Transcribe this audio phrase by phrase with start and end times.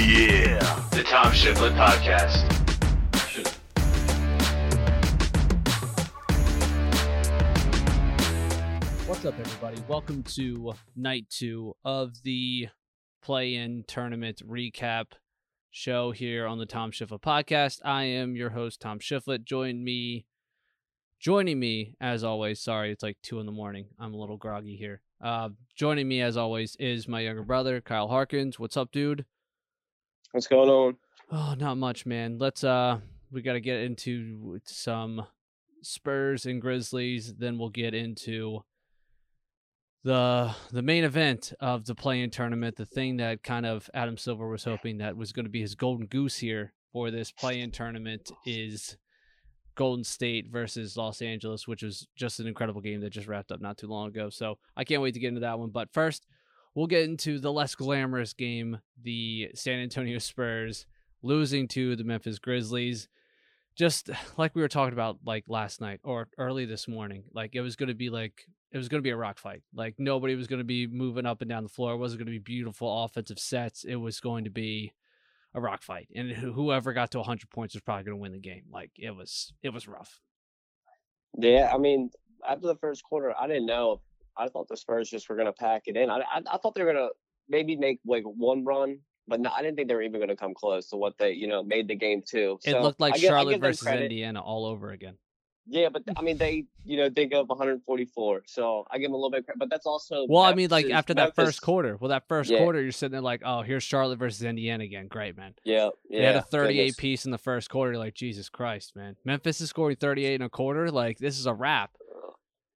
[0.00, 0.58] yeah.
[0.92, 2.46] The Tom Shifflett Podcast.
[9.06, 9.82] What's up, everybody?
[9.86, 12.68] Welcome to night two of the
[13.22, 15.12] play in tournament recap
[15.70, 17.80] show here on the Tom Shifflett podcast.
[17.84, 19.44] I am your host, Tom Shifflett.
[19.44, 20.24] Join me,
[21.20, 22.62] joining me as always.
[22.62, 23.88] Sorry, it's like two in the morning.
[23.98, 25.02] I'm a little groggy here.
[25.22, 28.58] Uh, joining me as always is my younger brother, Kyle Harkins.
[28.58, 29.26] What's up, dude?
[30.32, 30.96] What's going on?
[31.32, 32.38] Oh, not much, man.
[32.38, 33.00] Let's uh
[33.32, 35.26] we got to get into some
[35.82, 38.60] Spurs and Grizzlies, then we'll get into
[40.04, 44.48] the the main event of the play-in tournament, the thing that kind of Adam Silver
[44.48, 48.30] was hoping that was going to be his golden goose here for this play-in tournament
[48.46, 48.96] is
[49.74, 53.60] Golden State versus Los Angeles, which was just an incredible game that just wrapped up
[53.60, 54.28] not too long ago.
[54.28, 55.70] So I can't wait to get into that one.
[55.70, 56.26] But first,
[56.74, 60.86] we'll get into the less glamorous game, the San Antonio Spurs
[61.22, 63.08] losing to the Memphis Grizzlies.
[63.76, 67.60] Just like we were talking about like last night or early this morning, like it
[67.60, 69.62] was going to be like it was going to be a rock fight.
[69.74, 71.92] Like nobody was going to be moving up and down the floor.
[71.92, 73.84] It wasn't going to be beautiful offensive sets.
[73.84, 74.92] It was going to be
[75.54, 78.38] a rock fight, and whoever got to 100 points was probably going to win the
[78.38, 78.64] game.
[78.72, 80.20] Like it was, it was rough.
[81.36, 82.10] Yeah, I mean,
[82.48, 84.00] after the first quarter, I didn't know.
[84.36, 86.10] I thought the Spurs just were going to pack it in.
[86.10, 87.10] I, I, I thought they were going to
[87.48, 90.36] maybe make like one run, but no, I didn't think they were even going to
[90.36, 92.58] come close to what they, you know, made the game too.
[92.64, 93.86] It So, looked like give- Charlotte versus.
[93.86, 95.14] Indiana all over again.
[95.72, 98.42] Yeah, but I mean, they, you know, they go up 144.
[98.46, 100.26] So I give them a little bit, of credit, but that's also.
[100.28, 102.58] Well, I mean, like after that Memphis- first quarter, well, that first Yeah.
[102.58, 105.06] quarter, you're sitting there like, oh, here's Charlotte versus Indiana again.
[105.06, 105.54] Great, man.
[105.64, 106.18] Yeah, yeah.
[106.20, 106.96] They had a 38 goodness.
[106.96, 107.96] piece in the first quarter.
[107.98, 109.16] Like Jesus Christ, man.
[109.24, 110.90] Memphis is scoring 38 and a quarter.
[110.90, 111.92] Like this is a wrap.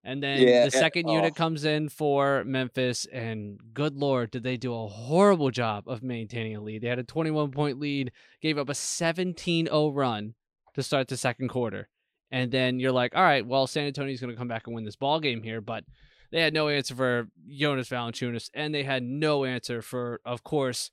[0.05, 1.35] And then Yeah, the yeah, second unit oh.
[1.35, 6.55] comes in for Memphis, and good lord, did they do a horrible job of maintaining
[6.57, 6.83] a lead?
[6.83, 10.35] They had a 21 point lead, gave up a 17 0 run
[10.75, 11.89] to start the second quarter.
[12.31, 14.85] And then you're like, all right, well, San Antonio's going to come back and win
[14.85, 15.61] this ball game here.
[15.61, 15.85] But
[16.33, 20.91] they had no answer for Jonas Valanciunas, and they had no answer for, of course,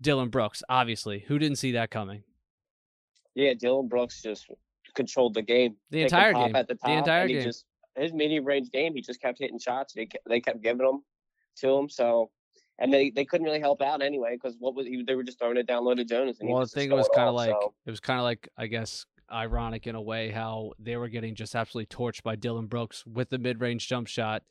[0.00, 1.24] Dillon Brooks, obviously.
[1.26, 2.22] Who didn't see that coming?
[3.34, 4.46] Yeah, Dillon Brooks just
[4.94, 5.76] controlled the game.
[5.90, 6.54] The entire game.
[6.54, 6.90] At the, time.
[6.90, 7.42] The entire game.
[7.42, 7.64] Just,
[7.96, 9.94] his medium range game, he just kept hitting shots.
[9.94, 11.02] They kept, they kept giving them
[11.58, 11.88] to him.
[11.88, 12.30] So,
[12.78, 15.38] and they, they couldn't really help out anyway because what was he, they were just
[15.38, 16.38] throwing it down low to Jonas.
[16.40, 18.66] And Well, the thing was kind of like so- it was kind of like I
[18.66, 23.04] guess ironic in a way how they were getting just absolutely torched by Dillon Brooks
[23.06, 24.42] with the mid-range jump shot.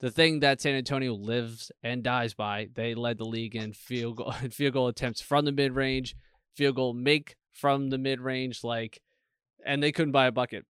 [0.00, 4.16] The thing that San Antonio lives and dies by, they led the league in field
[4.16, 6.16] goal field goal attempts from the mid-range,
[6.54, 9.00] field goal make from the mid-range, like,
[9.64, 10.64] and they couldn't buy a bucket.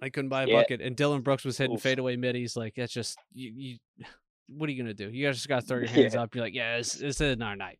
[0.00, 0.60] They couldn't buy a Yeah.
[0.60, 1.82] bucket, and Dillon Brooks was hitting Oof.
[1.82, 2.56] fadeaway middies.
[2.56, 3.52] Like that's just you.
[3.56, 3.78] you
[4.48, 5.08] what are you gonna do?
[5.10, 5.92] You guys just gotta throw your Yeah.
[5.92, 6.34] hands up.
[6.34, 7.78] You're like, yeah, it's, it's in our night.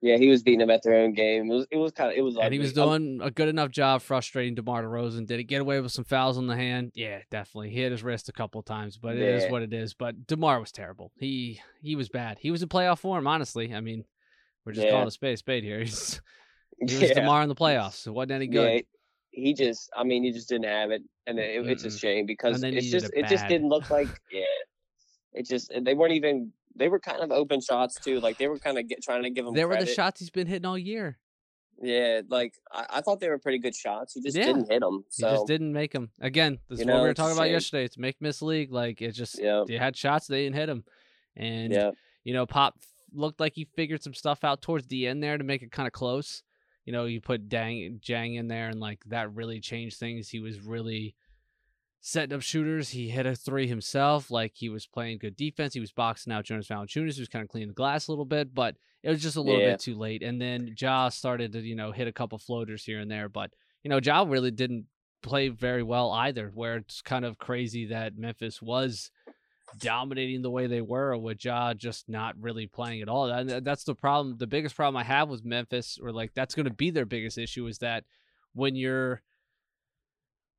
[0.00, 1.50] yeah, he was beating them at their own game.
[1.50, 3.48] It was it was kind of it was and he was Um, doing a good
[3.48, 5.26] enough job frustrating DeMar DeRozan.
[5.26, 6.92] Did he get away with some fouls on the hand?
[6.94, 7.70] Yeah, definitely.
[7.70, 9.50] He hit his wrist a couple times, but it is Yeah.
[9.50, 9.94] what it is.
[9.94, 11.10] But DeMar was terrible.
[11.18, 12.38] He he was bad.
[12.38, 13.74] He was in playoff form, honestly.
[13.74, 14.04] I mean,
[14.64, 14.92] we're just Yeah.
[14.92, 15.80] calling a spade a spade here.
[15.84, 16.20] He's,
[16.78, 18.06] he was yeah, DeMar in the playoffs.
[18.06, 18.84] It wasn't any good.
[19.32, 22.26] He just I mean he just didn't have it, and it, it's a mm-hmm, shame
[22.26, 24.44] because they it's just it just didn't look like yeah.
[25.32, 28.20] It just they weren't even they were kind of open shots too.
[28.20, 29.54] Like they were kind of get, trying to give him.
[29.54, 31.18] There were the shots he's been hitting all year.
[31.80, 34.12] Yeah, like I, I thought they were pretty good shots.
[34.14, 34.46] He just Yeah.
[34.46, 35.04] didn't hit them.
[35.16, 36.10] He So just didn't make them.
[36.20, 37.84] Again, this You is what we were talking about yesterday.
[37.84, 38.70] It's make miss league.
[38.70, 40.84] Like it just yeah, they had shots, they didn't hit them.
[41.34, 41.90] And yeah,
[42.24, 42.76] you know, Pop
[43.12, 45.86] looked like he figured some stuff out towards the end there to make it kind
[45.86, 46.42] of close.
[46.84, 50.28] You know, you put Dang Jang in there, and like that really changed things.
[50.28, 51.14] He was really
[52.00, 52.90] setting up shooters.
[52.90, 54.30] He hit a three himself.
[54.30, 55.74] Like he was playing good defense.
[55.74, 57.14] He was boxing out Jonas Valanciunas.
[57.14, 59.40] He was kind of cleaning the glass a little bit, but it was just a
[59.40, 59.72] little Yeah.
[59.72, 60.22] bit too late.
[60.22, 63.52] And then Ja started to you know hit a couple floaters here and there, but
[63.84, 64.86] you know Ja really didn't
[65.22, 66.50] play very well either.
[66.52, 69.12] Where it's kind of crazy that Memphis was
[69.78, 73.30] dominating the way they were with Ja just not really playing at all.
[73.30, 74.36] And uh, that's the problem.
[74.38, 77.38] The biggest problem I have with Memphis, or like that's going to be their biggest
[77.38, 78.04] issue, is that
[78.54, 79.22] when you're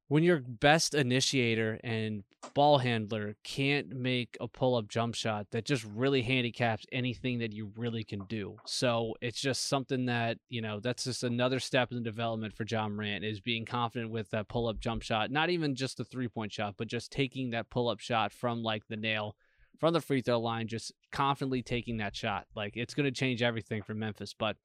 [0.08, 2.24] when your best initiator and
[2.54, 7.54] ball handler can't make a pull up jump shot, that just really handicaps anything that
[7.54, 8.58] you really can do.
[8.66, 12.66] So it's just something that, you know, that's just another step in the development for
[12.70, 15.32] Ja Morant is being confident with that pull up jump shot.
[15.32, 18.62] Not even just the three point shot, but just taking that pull up shot from
[18.62, 19.36] like the nail
[19.80, 22.46] from the free throw line, just confidently taking that shot.
[22.56, 24.36] Like it's going to change everything for Memphis.
[24.38, 24.58] But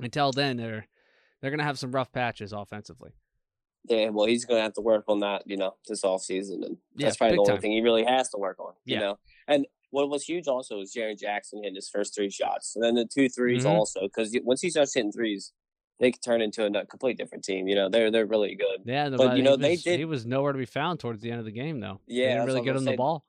[0.00, 0.86] until then, they're
[1.40, 3.12] they're going to have some rough patches offensively.
[3.88, 4.08] Yeah.
[4.10, 7.06] Well, he's gonna have to work on that, you know, this off season, and Yeah,
[7.06, 7.60] that's probably the only time.
[7.60, 8.74] thing he really has to work on.
[8.84, 9.18] You know,
[9.48, 12.94] and what was huge also was Jaren Jackson hitting his first three shots, and then
[12.94, 13.70] the two threes Mhm.
[13.70, 15.52] also because once he starts hitting threes,
[15.98, 17.68] they can turn into a complete different team.
[17.68, 18.82] You know, they're they're really good.
[18.84, 21.22] Yeah, But, but you know, he they did- he was nowhere to be found towards
[21.22, 22.00] the end of the game, though.
[22.06, 23.24] Yeah, didn't really get him the ball.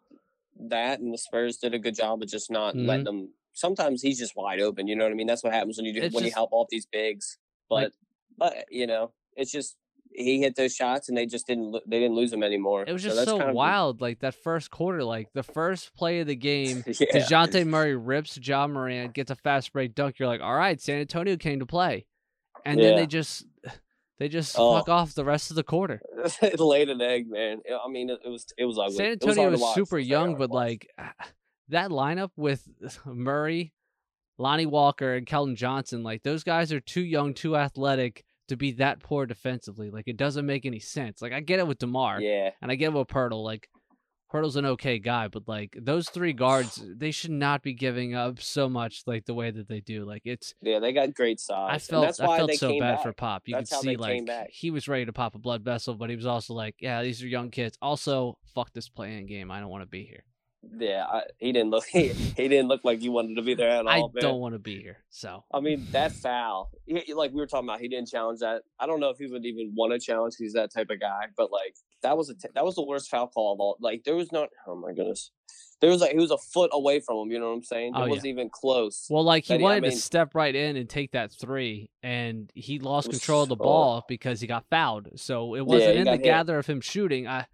[0.59, 2.87] That and the Spurs did a good job of just not Mhm.
[2.87, 3.33] letting them.
[3.53, 4.87] Sometimes he's just wide open.
[4.87, 5.27] You know what I mean?
[5.27, 7.37] That's what happens when you do It's when you help off these bigs.
[7.69, 7.93] But Like-
[8.37, 9.77] but you know, it's just
[10.17, 12.83] he hit those shots and they just didn't they didn't lose him anymore.
[12.87, 16.27] It was just so the- wild, like that first quarter, like the first play of
[16.27, 16.83] the game.
[16.87, 16.93] yeah.
[17.13, 20.17] Dejounte Murray rips Ja Morant, gets a fast break dunk.
[20.17, 22.07] You're like, all right, San Antonio came to play,
[22.65, 23.45] and then they just
[24.19, 24.77] they just Oh.
[24.77, 26.01] fuck off the rest of the quarter.
[26.41, 27.61] it laid an egg, man.
[27.83, 28.95] I mean, it, it was it was ugly.
[28.95, 30.89] San It was Antonio was super young, but like
[31.69, 32.67] that lineup with
[33.05, 33.71] Murray,
[34.39, 38.73] Lonnie Walker, and Keldon Johnson, like those guys are too young, too athletic to be
[38.73, 39.89] that poor defensively.
[39.89, 41.21] Like it doesn't make any sense.
[41.21, 43.43] Like I get it with Demar, yeah, and I get it with Poeltl.
[43.43, 43.69] Like
[44.31, 48.41] Poeltl's an okay guy, but like those three guards, they should not be giving up
[48.41, 50.05] so much like the way that they do.
[50.05, 51.69] Like it's yeah, they got great size.
[51.71, 53.03] I felt that's why I felt so bad back.
[53.03, 53.43] for Pop.
[53.45, 56.15] You That's could see like he was ready to pop a blood vessel, but he
[56.15, 57.77] was also like, yeah, these are young kids.
[57.81, 59.51] Also, fuck this play-in game.
[59.51, 60.23] I don't want to be here.
[60.77, 61.85] Yeah, I, he didn't look.
[61.91, 63.89] He, he didn't look like he wanted to be there at all.
[63.89, 64.09] I man.
[64.19, 64.97] don't want to be here.
[65.09, 68.63] So I mean, that foul, he, like we were talking about, he didn't challenge that.
[68.79, 70.35] I don't know if he would even want to challenge.
[70.37, 73.09] He's that type of guy, but like that was a t- that was the worst
[73.09, 73.77] foul call of all.
[73.79, 74.49] Like there was not.
[74.67, 75.31] Oh my goodness,
[75.81, 77.31] there was like he was a foot away from him.
[77.31, 77.93] You know what I'm saying?
[77.95, 78.09] Oh, it Oh, yeah.
[78.09, 79.07] wasn't even close.
[79.09, 81.31] well, like he That he- I wanted mean- to step right in and take that
[81.31, 83.63] three, and he lost control of the oh.
[83.63, 85.07] ball because he got fouled.
[85.19, 86.23] So it wasn't he in the hit.
[86.23, 87.27] gather of him shooting.
[87.27, 87.45] I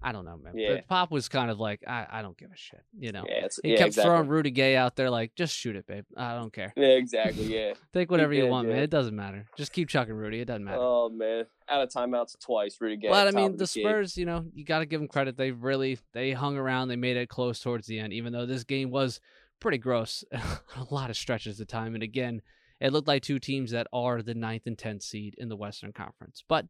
[0.00, 0.56] I don't know, man.
[0.56, 0.74] Yeah.
[0.74, 2.82] But Pop was kind of like, I, I don't give a shit.
[2.98, 4.08] You know, yeah, he yeah, kept exactly.
[4.08, 6.04] throwing Rudy Gay out there, like, just shoot it, babe.
[6.16, 6.72] I don't care.
[6.76, 7.44] Yeah, exactly.
[7.44, 7.72] Yeah.
[7.92, 8.78] Take whatever you did, want, man.
[8.78, 9.46] It doesn't matter.
[9.56, 10.40] Just keep chucking Rudy.
[10.40, 10.78] It doesn't matter.
[10.80, 12.76] Oh man, out of timeouts twice.
[12.80, 13.08] Rudy Gay.
[13.08, 13.66] but I mean, of the.
[13.66, 15.36] Spurs, you know, you got to give them credit.
[15.36, 16.88] They really they hung around.
[16.88, 19.20] They made it close towards the end, even though this game was
[19.60, 20.24] pretty gross.
[20.32, 22.40] a lot of stretches of time, and again,
[22.80, 25.92] it looked like two teams that are the ninth and tenth seed in the Western
[25.92, 26.44] Conference.
[26.48, 26.66] But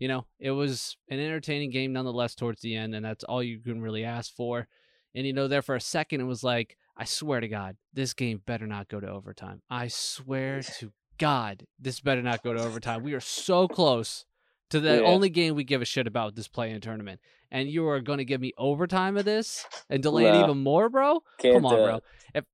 [0.00, 3.60] you know, it was an entertaining game nonetheless towards the end, and that's all you
[3.60, 4.66] can really ask for.
[5.14, 8.14] And you know, there for a second, it was like, I swear to God, this
[8.14, 9.62] game better not go to overtime.
[9.70, 13.02] I swear to God, this better not go to overtime.
[13.02, 14.24] We are so close
[14.70, 15.02] to the Yeah.
[15.02, 17.20] only game we give a shit about this play-in tournament,
[17.50, 20.88] and you are going to give me overtime of this and delay it even more,
[20.88, 21.22] bro?
[21.38, 21.96] Can't Come on, bro.
[21.96, 22.04] it.
[22.34, 22.44] If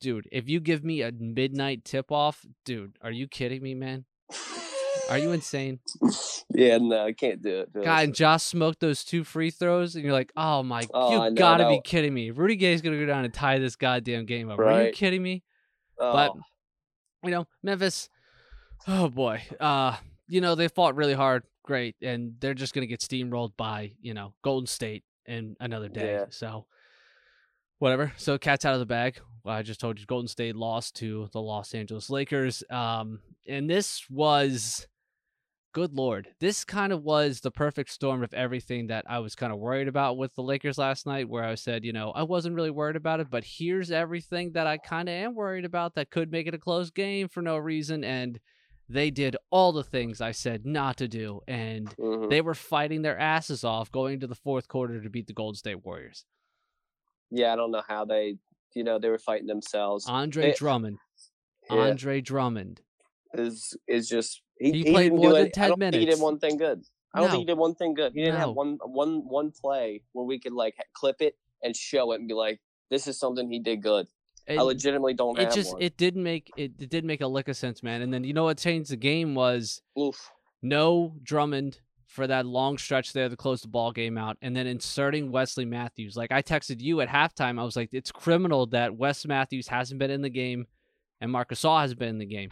[0.00, 4.06] dude, if you give me a midnight tip-off, dude, are you kidding me, man?
[5.10, 5.78] Are you insane?
[6.50, 7.72] Yeah, no, I can't do it.
[7.72, 11.34] God, and Josh smoked those two free throws, and you're like, oh my, Oh, you
[11.34, 12.30] gotta be kidding me.
[12.30, 14.58] Rudy Gay's gonna go down and tie this goddamn game up.
[14.58, 15.42] Are you kidding me?
[15.98, 16.32] oh, But
[17.24, 18.08] you know, Memphis,
[18.88, 19.96] oh boy, uh,
[20.28, 24.14] you know they fought really hard, great, and they're just gonna get steamrolled by you
[24.14, 26.14] know Golden State in another day.
[26.14, 26.24] Yeah.
[26.30, 26.66] So
[27.78, 28.12] whatever.
[28.16, 29.20] So cat's out of the bag.
[29.44, 32.64] Well, I just told you, Golden State lost to the Los Angeles Lakers.
[32.68, 34.88] Um, and this was,
[35.76, 39.52] good lord, this kind of was the perfect storm of everything that I was kind
[39.52, 41.28] of worried about with the Lakers last night.
[41.28, 44.66] Where I said, you know, I wasn't really worried about it, but here's everything that
[44.66, 47.58] I kind of am worried about that could make it a close game for no
[47.58, 48.04] reason.
[48.04, 48.40] And
[48.88, 52.30] they did all the things I said not to do, and mhm.
[52.30, 55.58] they were fighting their asses off going to the fourth quarter to beat the Golden
[55.58, 56.24] State Warriors.
[57.30, 58.38] yeah, I don't know how they,
[58.74, 60.06] you know, they were fighting themselves.
[60.08, 60.96] Andre It- Drummond.
[61.68, 62.80] Yeah, Andre Drummond.
[63.38, 65.52] Is is just he, He he played didn't more do than it.
[65.54, 66.82] 10 I don't think he did one thing good.
[67.14, 67.32] I don't No.
[67.32, 68.12] think he did one thing good.
[68.14, 68.46] He didn't No.
[68.46, 72.28] have one one one play where we could like clip it and show it and
[72.28, 74.06] be like, this is something he did good.
[74.48, 75.82] I legitimately don't it have just one.
[75.82, 78.02] it didn't make it, it didn't make a lick of sense, man.
[78.02, 80.30] And then you know what changed the game was Oof.
[80.62, 84.66] no Drummond for that long stretch there to close the ball game out, and then
[84.66, 86.16] inserting Wesley Matthews.
[86.16, 89.98] Like I texted you at halftime, I was like, it's criminal that Wes Matthews hasn't
[89.98, 90.66] been in the game
[91.20, 92.50] and Marc Gasol hasn't been in the game.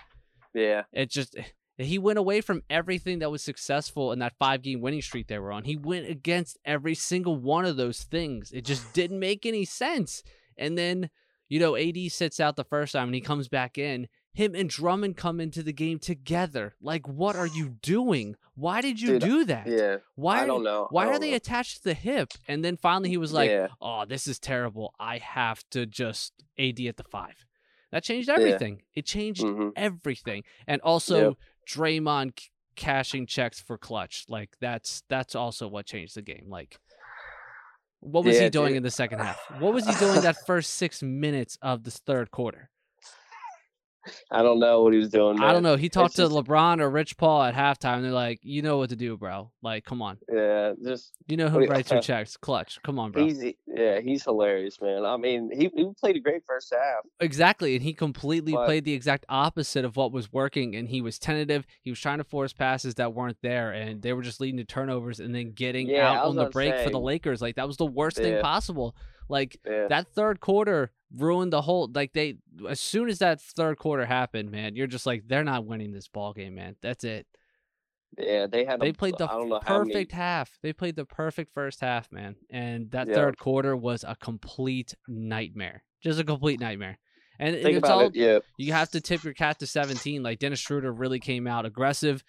[0.54, 0.82] Yeah.
[0.92, 1.42] It just eh,
[1.76, 5.38] he went away from everything that was successful in that five game winning streak they
[5.38, 5.64] were on.
[5.64, 8.52] He went against every single one of those things.
[8.52, 10.22] It just didn't make any sense.
[10.56, 11.10] And then,
[11.48, 14.08] you know, AD sits out the first time and he comes back in.
[14.32, 16.74] Him and Drummond come into the game together.
[16.80, 18.34] Like, what are you doing?
[18.56, 19.68] Why did you Dude, do that?
[19.68, 19.96] Yeah.
[20.16, 20.88] Why I don't know.
[20.90, 21.36] why are don't they know.
[21.36, 22.32] attached to the hip?
[22.48, 23.68] And then finally he was like, yeah.
[23.80, 24.92] oh, this is terrible.
[24.98, 27.44] I have to just AD at the five.
[27.94, 28.82] That changed everything.
[28.94, 30.42] It changed hmm everything.
[30.66, 31.38] And also
[31.70, 34.24] Draymond c- cashing checks for clutch.
[34.28, 36.46] Like that's that's also what changed the game.
[36.48, 36.76] Like
[38.00, 38.78] what was Yeah, he doing dude.
[38.78, 39.40] in the second half?
[39.60, 42.68] What was he doing that first 6 minutes of this third quarter?
[44.30, 45.40] I don't know what he was doing.
[45.40, 45.76] I don't know.
[45.76, 47.96] He talked to just- LeBron or Rich Paul at halftime.
[47.96, 49.50] And they're like, you know what to do, bro.
[49.62, 50.18] Like, come on.
[50.32, 52.36] Yeah, just You know who you- writes your checks.
[52.36, 52.78] Clutch.
[52.82, 53.24] Come on, bro.
[53.24, 55.04] he's yeah, he's hilarious, man.
[55.04, 57.04] I mean, he he played a great first half.
[57.20, 60.74] Exactly, and he completely But- played the exact opposite of what was working.
[60.76, 61.64] And he was tentative.
[61.82, 64.64] He was trying to force passes that weren't there, and they were just leading to
[64.64, 67.04] turnovers and then getting Yeah, out on the break for the.
[67.04, 67.42] Lakers.
[67.42, 68.96] Like that was the worst thing possible.
[69.28, 71.90] Like Yeah, that third quarter ruined the whole.
[71.94, 72.36] Like they,
[72.68, 76.08] as soon as that third quarter happened, man, you're just like, they're not winning this
[76.08, 76.76] ball game, man.
[76.82, 77.26] That's it.
[78.18, 78.80] yeah, they had.
[78.80, 80.58] They a- played the I don't know how many- perfect half.
[80.62, 82.36] They played the perfect first half, man.
[82.50, 83.14] And that Yeah.
[83.14, 85.82] third quarter was a complete nightmare.
[86.02, 86.98] Just a complete nightmare.
[87.40, 88.14] And, Think it's all it.
[88.14, 90.22] Yeah, you have to tip your cap to 17.
[90.22, 92.22] Like Dennis Schroeder really came out aggressive.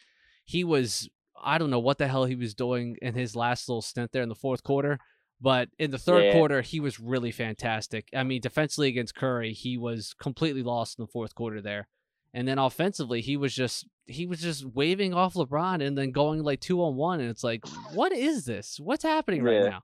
[0.46, 1.10] He was
[1.44, 4.24] I don't know what the hell he was doing in his last little stint there
[4.24, 4.98] in the fourth quarter,
[5.42, 6.34] but in the third Yeah.
[6.34, 8.10] quarter he was really fantastic.
[8.16, 11.88] I mean, defensively against Curry, he was completely lost in the fourth quarter there.
[12.34, 16.44] And then offensively, he was just he was just waving off LeBron and then going
[16.44, 18.80] like 2 on 1 and it's like, "What is this?
[18.80, 19.70] What's happening right Yeah.
[19.70, 19.84] now?"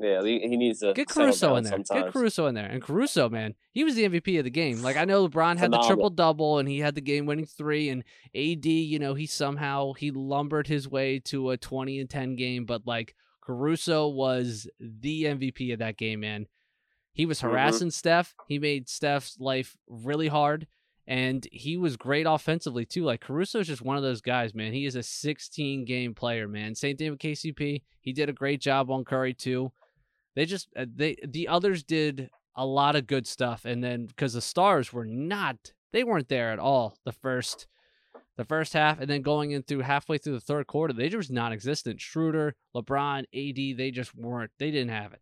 [0.00, 1.76] yeah, he, needs to Get Caruso in there.
[1.78, 2.12] Get.
[2.12, 2.66] Caruso in there.
[2.66, 4.80] And Caruso, man, he was the MVP of the game.
[4.80, 7.88] Like I know LeBron had the triple double and he had the game winning three
[7.88, 8.04] and
[8.34, 12.64] AD, you know, he somehow he lumbered his way to a 20 and 10 game,
[12.64, 13.16] but like
[13.48, 16.46] Caruso was the MVP of that game, man.
[17.14, 17.44] He was Mhm.
[17.50, 18.34] harassing Steph.
[18.46, 20.66] He made Steph's life really hard.
[21.06, 23.04] And he was great offensively too.
[23.04, 24.74] Like Caruso is just one of those guys, man.
[24.74, 26.74] He is a 16 game player, man.
[26.74, 27.82] Same thing with KCP.
[28.02, 29.72] He did a great job on Curry too.
[30.36, 34.34] They just uh, they the others did a lot of good stuff, and then because
[34.34, 36.98] the stars were not, they weren't there at all.
[37.04, 37.66] The first,
[38.38, 41.30] the first half, and then going in through halfway through the third quarter, they just
[41.30, 42.00] non-existent.
[42.00, 44.50] Schroeder, LeBron, AD, they just weren't.
[44.58, 45.20] They didn't have it.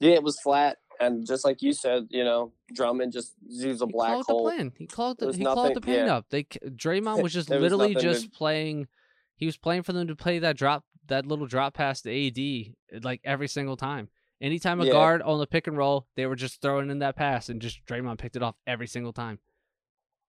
[0.00, 3.86] Yeah, it was flat, and just like you said, you know, Drummond just used a
[3.86, 4.46] He black hole.
[4.46, 4.72] the plan.
[4.76, 6.16] He clogged the he nothing- the paint yeah.
[6.16, 6.26] up.
[6.30, 8.88] They Draymond was just There was literally to- just playing.
[9.36, 12.74] He was playing for them to play that drop, that little drop pass to AD,
[13.04, 14.08] like every single time.
[14.40, 14.92] Anytime a Yeah.
[14.92, 17.84] guard on the pick and roll, they were just throwing in that pass, and just
[17.86, 19.38] Draymond picked it off every single time.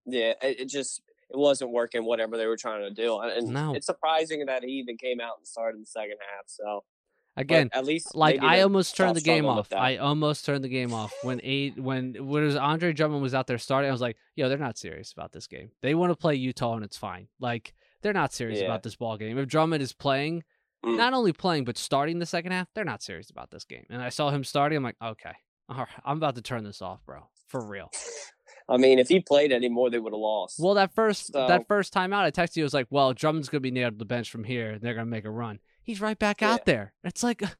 [0.06, 1.02] Yeah, it, it just
[1.34, 2.06] it wasn't working.
[2.06, 3.74] Whatever they were trying to do, and No.
[3.74, 6.46] it's surprising that he even came out and started in the second half.
[6.48, 6.84] So
[7.36, 9.74] but Again, at least like I almost turned the game off.
[9.74, 13.34] I almost turned the game off when eight when when it was Andre Drummond was
[13.34, 13.90] out there starting.
[13.90, 15.72] I was like, yo, they're not serious about this game.
[15.82, 17.28] They want to play Utah and it's fine.
[17.40, 17.74] Like
[18.04, 18.66] they're not serious Yeah.
[18.66, 19.38] about this ball game.
[19.40, 20.44] If Drummond is playing,
[20.86, 20.98] Mm.
[20.98, 23.86] not only playing but starting the second half, they're not serious about this game.
[23.90, 24.76] And I saw him starting.
[24.76, 25.32] I'm like, okay,
[25.70, 27.90] all right, I'm about to turn this off, bro, for real.
[28.70, 30.60] I mean, if he played anymore, they would have lost.
[30.60, 32.64] Well, that first So- that first time out, I texted you.
[32.64, 34.72] I was like, well, Drummond's gonna be nailed to the bench from here.
[34.72, 35.60] and They're gonna make a run.
[35.84, 36.54] He's right back Yeah.
[36.54, 36.94] out there.
[37.04, 37.42] It's like,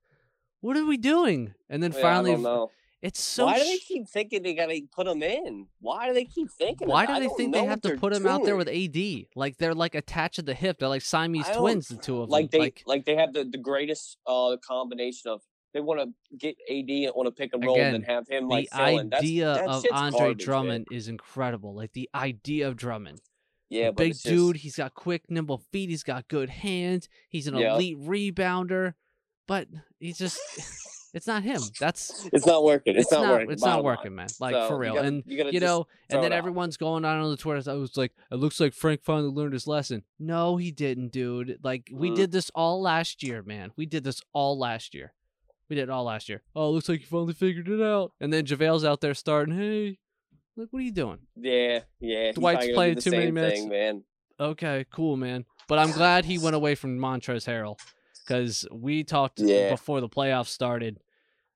[0.62, 1.54] what are we doing?
[1.70, 2.72] And then Yeah, finally, I don't know.
[3.02, 3.46] it's so.
[3.48, 5.68] why do they keep thinking they gotta put him in?
[5.82, 6.88] Why do they keep thinking?
[6.88, 8.70] Why do they think they have to put him out there with.
[8.70, 9.28] AD?
[9.36, 10.80] Like they're like attached at the hip.
[10.80, 12.60] They're like Siamese twins, the two of like them.
[12.60, 15.42] they like like, they have the, the greatest uh combination of
[15.74, 18.54] they want to get AD on a pick and roll Again, and have him the
[18.56, 18.70] like.
[18.72, 20.46] That's- idea that of Andre garbage, man.
[20.46, 21.74] Drummond is incredible.
[21.76, 23.20] Like the idea of Drummond.
[23.70, 24.58] Yeah, but big just- dude.
[24.58, 25.90] He's got quick, nimble feet.
[25.90, 27.10] He's got good hands.
[27.30, 27.74] He's an Yeah.
[27.74, 28.94] elite rebounder,
[29.48, 29.68] but
[30.00, 30.40] he's just.
[31.16, 31.62] It's not him.
[31.80, 32.96] That's It's not working.
[32.96, 33.32] It's, it's, not, not.
[33.34, 33.52] working.
[33.52, 33.96] It's not bottom line.
[33.98, 34.28] working, man.
[34.40, 34.94] Like So for you real.
[34.96, 37.70] gotta- and you, you know, and then everyone's going on on the Twitter.
[37.70, 40.02] I was like, it looks like Frank finally learned his lesson.
[40.18, 41.60] No, he didn't, dude.
[41.62, 42.16] Like we Mm.
[42.16, 43.74] did this all last year, man.
[43.76, 45.14] We did this all last year.
[45.70, 46.42] We did it all last year.
[46.56, 48.12] Oh, looks like you finally figured it out.
[48.20, 49.56] And then JaVale's out there starting.
[49.58, 49.98] Hey,
[50.56, 51.20] like, what are you doing?
[51.36, 52.32] Yeah, yeah.
[52.34, 53.60] Dwight's playing too many minutes.
[53.62, 54.04] Thing, man.
[54.40, 55.46] Okay, cool, man.
[55.68, 57.78] But I'm glad he went away from Montrezl Harrell
[58.26, 59.70] because we talked Yeah.
[59.72, 61.00] before the playoffs started.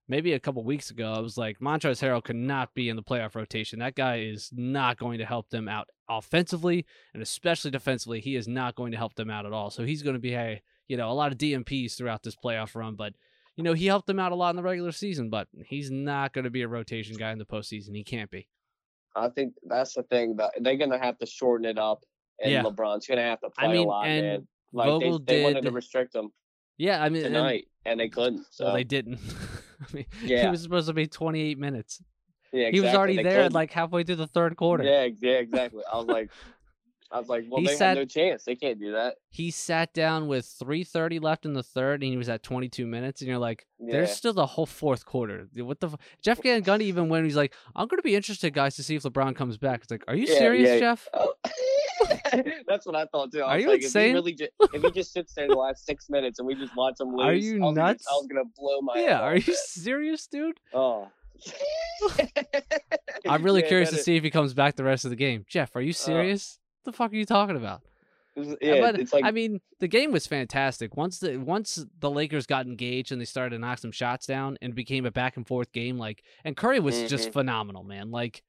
[0.10, 3.04] Maybe a couple weeks ago, I was like, Montrezl Harrell could not be in the
[3.04, 3.80] playoff rotation.
[3.80, 8.22] That guy is not going to help them out offensively and especially defensively.
[8.22, 9.70] He is not going to help them out at all.
[9.70, 12.74] So he's going to be a you know a lot of DNPs throughout this playoff
[12.76, 12.96] run.
[12.96, 13.14] But
[13.58, 15.30] you know he helped them out a lot in the regular season.
[15.30, 17.94] But he's not going to be a rotation guy in the postseason.
[17.96, 18.48] He can't be.
[19.16, 22.04] I think that's the thing that they're gonna have to shorten it up,
[22.42, 22.62] and Yeah.
[22.64, 24.48] LeBron's gonna have to I play mean, a lot, and man.
[24.74, 26.30] Like Vogel they, they wanted to restrict him
[26.78, 28.46] Yeah, I mean and- tonight, and they couldn't.
[28.52, 29.20] So Well, they didn't.
[29.82, 32.02] I mean, he was supposed to be 28 minutes.
[32.54, 33.54] yeah, He was already they there couldn't.
[33.54, 34.84] like halfway through the third quarter.
[34.84, 35.84] Yeah, yeah, exactly.
[35.92, 36.30] I was like,
[37.12, 38.44] I was like, well, He they said- have no chance.
[38.44, 39.16] They can't do that.
[39.30, 43.22] He sat down with 3:30 left in the third, and he was at 22 minutes.
[43.22, 44.16] And you're like, "There's Yeah.
[44.16, 45.48] still the whole fourth quarter.
[45.56, 45.96] What the?" F-?
[46.22, 48.96] Jeff Van Gundy even when he's like, "I'm going to be interested, guys, to see
[48.96, 50.80] if LeBron comes back." It's like, "Are you Yeah, serious, yeah.
[50.80, 51.34] Jeff?" Oh.
[52.68, 53.42] That's what I thought too.
[53.42, 55.86] I Are you like, if he really just, if he just sits there the last
[55.86, 58.06] six minutes and we just watch him lose, Are you I gonna- nuts?
[58.10, 58.94] I was gonna blow my.
[58.98, 60.60] Yeah, are you serious, dude?
[60.74, 61.10] Oh,
[63.28, 65.16] I'm really Yeah, curious to that see if he comes back the rest of the
[65.16, 65.46] game.
[65.48, 65.94] Jeff, are you oh.
[65.94, 66.60] serious?
[66.88, 67.82] The fuck are you talking about?
[68.62, 70.96] Yeah, but it's like I mean, the game was fantastic.
[70.96, 74.58] Once the once the Lakers got engaged and they started to knock some shots down
[74.62, 77.34] and became a back and forth game, like and Curry was just Mhm.
[77.34, 78.12] phenomenal, man.
[78.12, 78.44] Like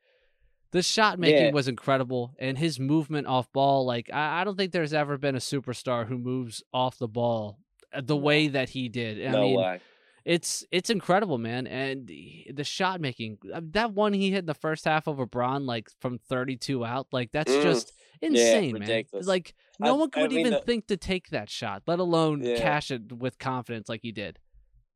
[0.72, 1.52] the shot making Yeah.
[1.52, 5.34] was incredible and his movement off ball, like I, I don't think there's ever been
[5.34, 7.58] a superstar who moves off the ball
[7.94, 9.26] uh, the way that he did.
[9.26, 9.80] I no mean, way.
[10.26, 11.66] it's it's incredible, man.
[11.66, 15.24] And the, the shot making, uh, that one he hit in the first half over
[15.24, 17.62] Braun, like from 32 out, like that's Mm.
[17.62, 18.80] just insane, man.
[18.82, 19.26] ridiculous.
[19.26, 22.42] Like no I- one I mean, even the- think to take that shot, let alone
[22.42, 22.56] Yeah.
[22.58, 24.38] cash it with confidence like he did.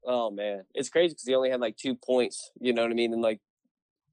[0.04, 2.50] Oh man, it's crazy because he only had like two points.
[2.61, 3.12] You know what I mean?
[3.12, 3.40] And like,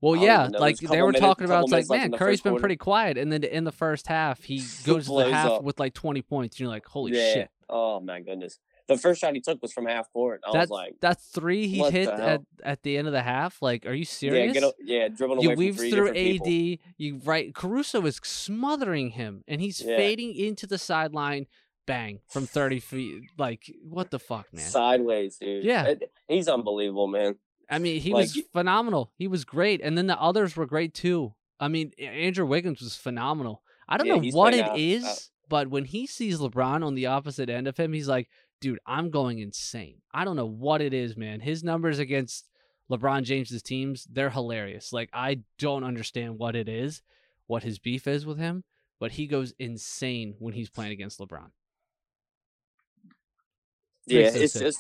[0.02, 2.62] Well, yeah, know, like they were minutes- talking about, it's like, man, Curry's been quarter.
[2.62, 5.64] pretty quiet, and then in the first half, he goes to the half up.
[5.64, 6.56] with like 20 points.
[6.56, 7.34] And you're like, holy yeah.
[7.34, 8.60] shit, Oh my goodness.
[8.90, 10.42] The first shot he took was from half court.
[10.46, 13.62] I that's was like, that's three he hit at at the end of the half.
[13.62, 14.54] Like, are you serious?
[14.56, 16.14] yeah, a, yeah, dribbling you away weave from three through AD.
[16.44, 16.86] people.
[16.98, 17.54] You right.
[17.56, 19.96] Caruso is smothering him, and he's Yeah.
[19.96, 21.48] fading into the sideline.
[21.86, 23.24] Bang from thirty feet.
[23.38, 24.64] Like what the fuck, man?
[24.66, 25.64] Sideways, dude.
[25.64, 25.86] Yeah.
[25.86, 27.36] It- he's unbelievable, man.
[27.70, 29.12] I mean, he like, was phenomenal.
[29.18, 31.34] He was great, and then the others were great too.
[31.60, 33.62] I mean, Andrew Wiggins was phenomenal.
[33.88, 35.30] I don't Yeah, know what it uh is, out- out.
[35.50, 38.30] but when he sees LeBron on the opposite end of him, he's like,
[38.62, 41.40] "Dude, I'm going insane." I don't know what it is, man.
[41.40, 42.48] His numbers against
[42.92, 44.92] LeBron James's teams, they're hilarious.
[44.92, 47.02] Like I don't understand what it is,
[47.48, 48.64] what his beef is with him,
[49.00, 51.52] but he goes insane when he's playing against LeBron.
[54.08, 54.80] Yeah, it's just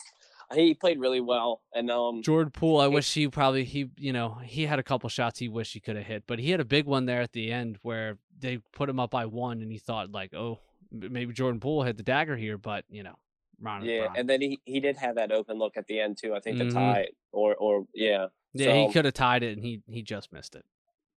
[0.55, 4.11] he played really well, and um, Jordan Poole, I It- wish he probably he you
[4.11, 6.59] know he had a couple shots he wished he could have hit, but he had
[6.59, 9.71] a big one there at the end where they put him up by one, and
[9.71, 10.59] he thought like, oh,
[10.91, 13.19] maybe Jordan Poole hit the dagger here, but you know,
[13.61, 16.33] Ron yeah, and then he he did have that open look at the end too.
[16.35, 16.69] I think Mhm.
[16.69, 20.01] to tie it, or or yeah, yeah, he could have tied it, and he he
[20.01, 20.65] just missed it.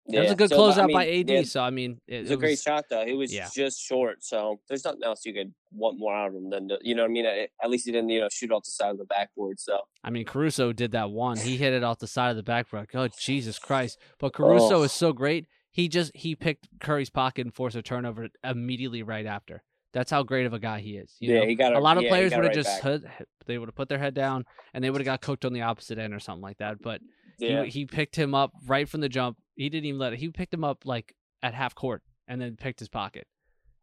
[0.06, 0.20] yeah.
[0.20, 2.14] It was a good So, but, I closeout by AD, yeah, so I mean, it,
[2.14, 3.04] It was a great was- shot though.
[3.06, 3.48] He was yeah.
[3.54, 6.78] just short, so there's nothing else you could want more out of him than to,
[6.82, 7.26] you know what I mean.
[7.26, 9.60] At at least he didn't you know shoot off the side of the backboard.
[9.60, 11.36] So I mean, Caruso did that one.
[11.36, 12.88] He hit it off the side of the backboard.
[12.94, 13.98] Oh Jesus Christ!
[14.18, 14.82] But Caruso Oh.
[14.82, 15.46] is so great.
[15.72, 19.62] He just he picked Curry's pocket and forced a turnover immediately right after.
[19.92, 21.16] That's how great of a guy he is.
[21.18, 21.46] You yeah, know?
[21.46, 23.02] he got a lot of yeah, players would have right just hit,
[23.46, 25.62] they would have put their head down and they would have got cooked on the
[25.62, 26.80] opposite end or something like that.
[26.80, 27.00] But
[27.38, 27.64] yeah.
[27.64, 29.36] he he picked him up right from the jump.
[29.56, 30.18] He didn't even let it.
[30.18, 33.26] He picked him up like at half court and then picked his pocket,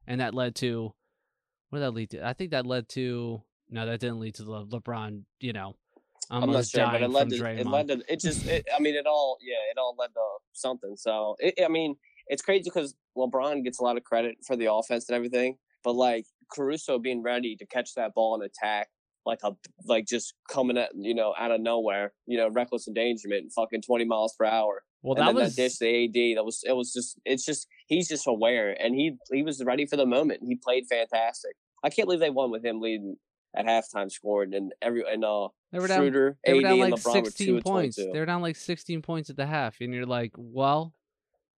[0.06, 0.94] and that led to
[1.70, 2.26] what did that lead to?
[2.26, 5.24] I think that led to no, that didn't lead to the LeBron.
[5.42, 5.76] You know,
[6.30, 7.72] I'm not sure, but it led to it Draymond.
[7.72, 10.22] led to it just it, I mean it all yeah it all led to
[10.54, 10.96] something.
[10.96, 11.96] So it, I mean
[12.28, 15.96] it's crazy because LeBron gets a lot of credit for the offense and everything, but
[15.96, 18.90] like Caruso being ready to catch that ball and attack
[19.26, 19.54] like a
[19.86, 24.04] like just coming at you know out of nowhere, you know reckless endangerment, fucking 20
[24.04, 24.84] miles per hour.
[25.02, 28.10] well, that was that dish the AD, that was it was just it's just he's
[28.10, 30.42] just aware and he he was ready for the moment.
[30.46, 31.54] He played fantastic.
[31.86, 33.16] I can't believe they won with him leading
[33.56, 36.00] at halftime scoring and every and uh they were down.
[36.00, 37.96] Schroeder, They were AD, down like LeBron were 16 points.
[37.96, 40.94] They were down like 16 points at the half, and you're like, well,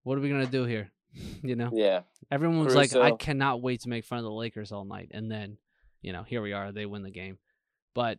[0.04, 0.92] what are we gonna do here?
[1.43, 4.72] you know, Yeah, everyone was like, I cannot wait to make fun of the Lakers
[4.72, 5.58] all night, and then,
[6.02, 6.72] you know, here we are.
[6.72, 7.38] They win the game,
[7.93, 8.17] but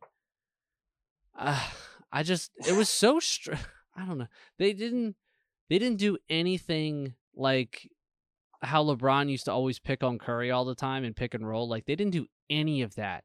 [1.39, 1.63] uh,
[2.13, 3.53] I just it was so str-
[3.97, 4.27] I don't know.
[4.59, 5.17] They didn't
[5.69, 7.89] they didn't do anything like
[8.63, 11.69] how LeBron used to always pick on Curry all the time and pick and roll.
[11.69, 13.25] Like they didn't do any of that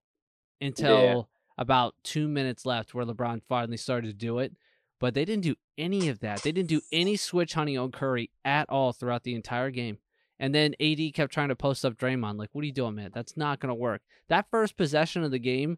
[0.61, 4.53] until about two minutes left, where LeBron finally started to do it.
[4.99, 6.41] But they didn't do any of that.
[6.43, 9.97] They didn't do any switch hunting on Curry at all throughout the entire game.
[10.39, 12.37] And then AD kept trying to post up Draymond.
[12.37, 13.11] Like, what are you doing, man?
[13.13, 14.01] That's not going to work.
[14.29, 15.77] That first possession of the game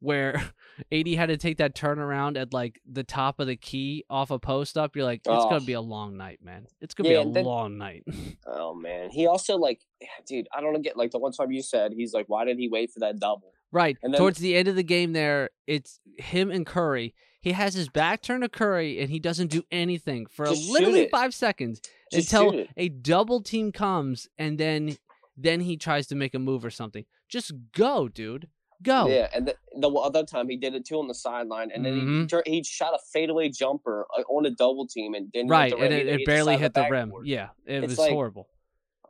[0.00, 0.34] where
[0.92, 4.38] AD had to take that turnaround at like the top of the key off a
[4.38, 5.48] post up, you're like, it's Oh.
[5.48, 6.66] going to be a long night, man.
[6.80, 8.04] It's going to Yeah, be a then- long night.
[8.46, 9.80] Oh man, he also like,
[10.26, 12.68] dude, I don't get like the one time you said he's like, why did he
[12.68, 13.52] wait for that double?
[13.72, 13.96] Right.
[14.02, 17.14] And then- Towards the end of the game there, it's him and Curry.
[17.44, 21.08] He has his back turned to Curry and he doesn't do anything for Just literally
[21.08, 21.80] 5 seconds
[22.10, 24.96] Just until a double team comes and then
[25.36, 27.04] then he tries to make a move or something.
[27.28, 28.48] Just go, dude.
[28.82, 29.08] Go.
[29.08, 31.94] Yeah, and the, the other time he did it too on the sideline, and then
[31.94, 32.28] he Mhm.
[32.28, 35.78] tur- he shot a fadeaway jumper uh, on a double team and didn't Right, the
[35.78, 37.12] and it, it barely hit the rim.
[37.24, 38.48] Yeah, it It's was like- horrible.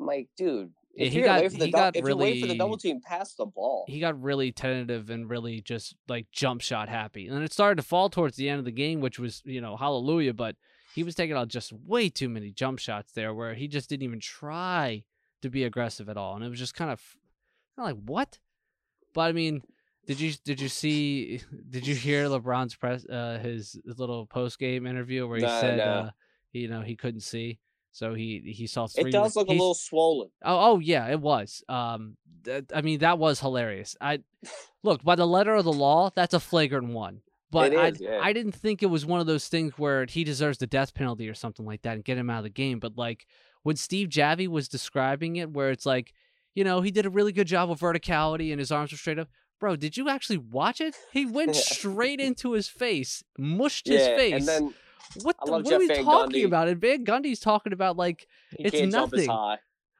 [0.00, 2.56] I'm like, dude, if he got- away from the he got you're away for the
[2.56, 3.84] double team, pass the ball.
[3.88, 7.26] He got really tentative and really just like jump shot happy.
[7.28, 9.76] And it started to fall towards the end of the game, which was, you know,
[9.76, 10.56] hallelujah, but
[10.94, 14.04] he was taking out just way too many jump shots there where he just didn't
[14.04, 15.02] even try
[15.42, 16.36] to be aggressive at all.
[16.36, 17.00] And it was just kind of,
[17.76, 18.38] like, what?
[19.12, 19.62] But I mean,
[20.06, 24.86] Did you did you see did you hear LeBron's press uh his little post game
[24.86, 26.10] interview where he said uh
[26.52, 27.58] you know he couldn't see
[27.94, 30.28] so he he saw three It does look a little swollen.
[30.44, 31.62] Oh, oh yeah, it was.
[31.68, 33.96] Um, that, I mean that was hilarious.
[34.00, 34.18] I
[34.82, 37.20] look by the letter of the law, that's a flagrant one.
[37.52, 38.18] But It I, yeah.
[38.20, 41.28] I didn't think it was one of those things where he deserves the death penalty
[41.28, 42.80] or something like that and get him out of the game.
[42.80, 43.26] But like
[43.62, 46.12] when Steve Javi was describing it, where it's like,
[46.56, 49.20] you know, he did a really good job with verticality and his arms were straight
[49.20, 49.28] up.
[49.60, 50.96] Bro, did you actually watch it?
[51.12, 51.60] He went Yeah.
[51.76, 54.34] straight into his face, mushed his face.
[54.34, 54.74] and then
[55.22, 56.46] what the, what are we Van talking Gundy.
[56.46, 56.68] about?
[56.68, 59.56] And Van Gundy's talking about like he It's can't jump as nothing.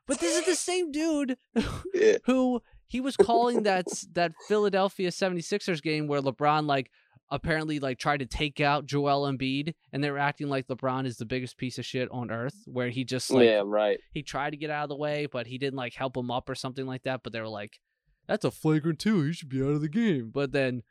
[0.07, 1.37] but this is the same dude
[1.95, 2.19] Yeah.
[2.25, 6.91] who he was calling that that Philadelphia 76ers game where LeBron like
[7.31, 11.17] apparently like tried to take out Joel Embiid and they were acting like LeBron is
[11.17, 13.99] the biggest piece of shit on earth where he just like yeah, right.
[14.13, 16.49] he tried to get out of the way but he didn't like help him up
[16.49, 17.81] or something like that but they were like
[18.29, 20.83] that's a flagrant two he should be out of the game but then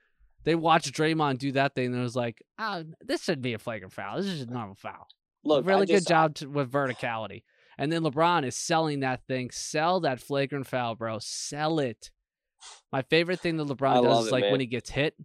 [0.44, 3.60] they watched Draymond do that thing and it was like ah this should be a
[3.60, 5.08] flagrant foul this is just a normal foul
[5.46, 7.44] Look, really just- good job to, with verticality.
[7.78, 9.50] And then LeBron is selling that thing.
[9.52, 11.18] Sell that flagrant foul, bro.
[11.20, 12.12] Sell it.
[12.92, 14.52] My favorite thing that I LeBron does is it, like man.
[14.52, 15.16] when he gets hit,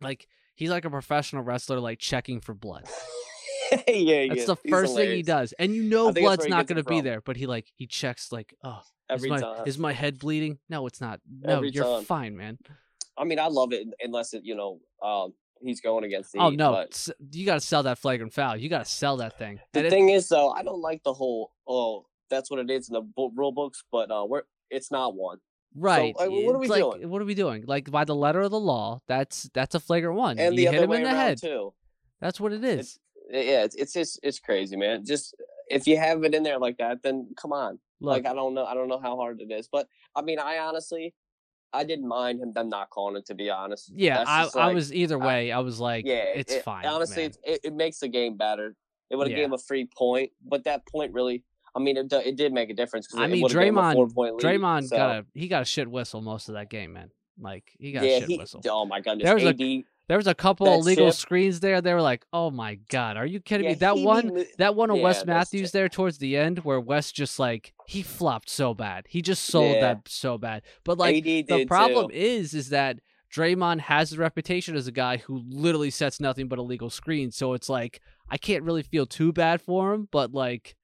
[0.00, 0.26] like
[0.56, 2.84] he's like a professional wrestler, like checking for blood.
[3.88, 6.82] yeah, That's yeah, the first thing he does, and you know I blood's not gonna
[6.82, 9.62] be there, but he like he checks like, oh, Every is my time.
[9.66, 10.58] is my head bleeding?
[10.68, 11.20] No, it's not.
[11.30, 12.04] No, Every you're time.
[12.04, 12.58] fine, man.
[13.20, 16.38] I mean, I love it unless it, you know, um, he's going against the.
[16.40, 18.56] oh no, but s- you got to sell that flagrant foul.
[18.56, 19.60] You got to sell that thing.
[19.72, 21.52] the thing is, though, I don't like the whole.
[21.68, 25.14] Oh, that's what it is in the bo- rule books, but uh, we're it's not
[25.14, 25.38] one.
[25.76, 26.14] Right.
[26.18, 27.08] like, what are we like, doing?
[27.08, 27.64] What are we doing?
[27.66, 30.38] Like by the letter of the law, that's that's a flagrant one.
[30.38, 31.40] And you the hit other him way in the head.
[31.40, 31.72] too.
[32.20, 32.98] That's what it is.
[33.30, 35.04] Yeah, it's it's just it's crazy, man.
[35.04, 35.34] Just
[35.68, 37.78] if you have it in there like that, then come on.
[38.00, 40.38] Look, like I don't know, I don't know how hard it is, but I mean,
[40.38, 41.14] I honestly,
[41.72, 43.26] I didn't mind him them not calling it.
[43.26, 45.52] To be honest, yeah, I, just I was either way.
[45.52, 46.84] I, was like, yeah, it's it- fine.
[46.86, 48.74] Honestly, it's- it, it makes the game better.
[49.10, 49.38] It would have Yeah.
[49.38, 51.42] gave him a free point, but that point really,
[51.74, 53.08] I mean, it, it did make a difference.
[53.16, 55.64] I mean, would've gave him a Draymond- lead, Draymond so- got a he got a
[55.64, 57.10] shit whistle most of that game, man.
[57.40, 58.38] Like he got yeah, a shit he.
[58.38, 58.60] whistle.
[58.68, 59.84] Oh my goodness, There was a- AD.
[60.10, 61.80] There was a couple that illegal screens there.
[61.80, 64.74] They were like, "Oh my god, are you kidding yeah, me?" That one, didn't- that
[64.74, 68.50] one of yeah, Wes Matthews there towards the end, where Wes just like he flopped
[68.50, 69.06] so bad.
[69.08, 69.80] He just sold Yeah.
[69.82, 70.62] that so bad.
[70.82, 72.16] But like AD the problem too.
[72.16, 72.98] is is that
[73.32, 77.36] Draymond has a reputation as a guy who literally sets nothing but illegal screens.
[77.36, 80.74] So it's like I can't really feel too bad for him, but like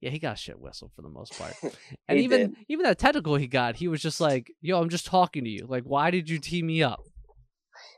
[0.00, 1.52] yeah, he got shit whistled for the most part.
[2.08, 2.56] And even did.
[2.68, 5.66] even that technical he got, he was just like, "Yo, I'm just talking to you.
[5.68, 7.04] Like, why did you tee me up?"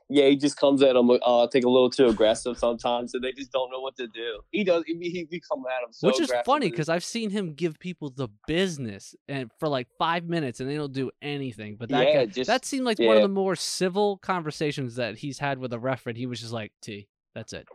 [0.09, 3.33] Yeah, he just comes at him, uh, take a little too aggressive sometimes, and they
[3.33, 4.41] just don't know what to do.
[4.51, 4.85] He does.
[4.87, 7.79] He, he, he come at him so Which is funny because I've seen him give
[7.79, 11.77] people the business and for like five minutes and they don't do anything.
[11.77, 15.19] But that yeah, guy, just that seemed like one of the more civil conversations that
[15.19, 17.69] he's had with a ref, and he was just like, "T, that's it."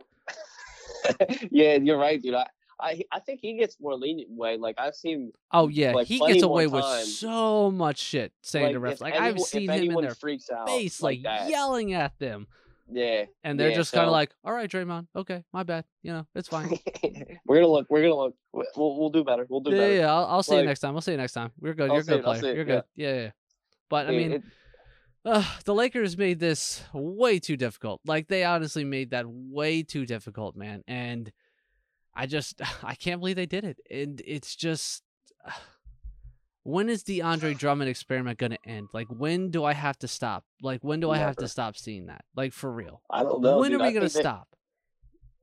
[1.50, 2.34] yeah, you're right, dude.
[2.34, 2.46] I,
[2.80, 4.56] I I think he gets more lenient way.
[4.56, 8.74] Like I've seen, Oh yeah, Like, he gets away with so much shit saying like,
[8.74, 9.00] to refs.
[9.00, 11.48] Like I've seen him in their freaks out face, like, that.
[11.50, 12.46] yelling at them,
[12.90, 15.84] Yeah, and they're Yeah, just kind of like, "All right, Draymond, okay, my bad.
[16.02, 16.78] You know, it's fine."
[17.46, 17.86] we're gonna look.
[17.90, 18.34] We're gonna look.
[18.52, 19.46] We'll we'll do better.
[19.48, 19.94] We'll do yeah, better.
[19.94, 20.94] yeah, I'll, I'll see you next time.
[20.94, 21.50] I'll see you next time.
[21.62, 21.90] You're good.
[21.90, 22.42] I'll You're good it, player.
[22.42, 22.64] You're yeah.
[22.64, 22.84] good.
[22.96, 23.30] Yeah, yeah.
[23.90, 24.42] But I mean, it-
[25.24, 28.00] Uh, the Lakers made this way too difficult.
[28.06, 30.82] Like they honestly made that way too difficult, man.
[30.86, 31.30] And
[32.18, 33.78] I just I can't believe they did it.
[33.90, 35.04] And it's just
[36.64, 38.88] when is the Andre Drummond experiment going to end?
[38.92, 40.44] Like when do I have to stop?
[40.60, 42.24] Like when do I have to stop seeing that?
[42.36, 43.00] Like for real.
[43.08, 43.58] I don't know.
[43.58, 43.80] when dude.
[43.80, 44.48] are we going to stop?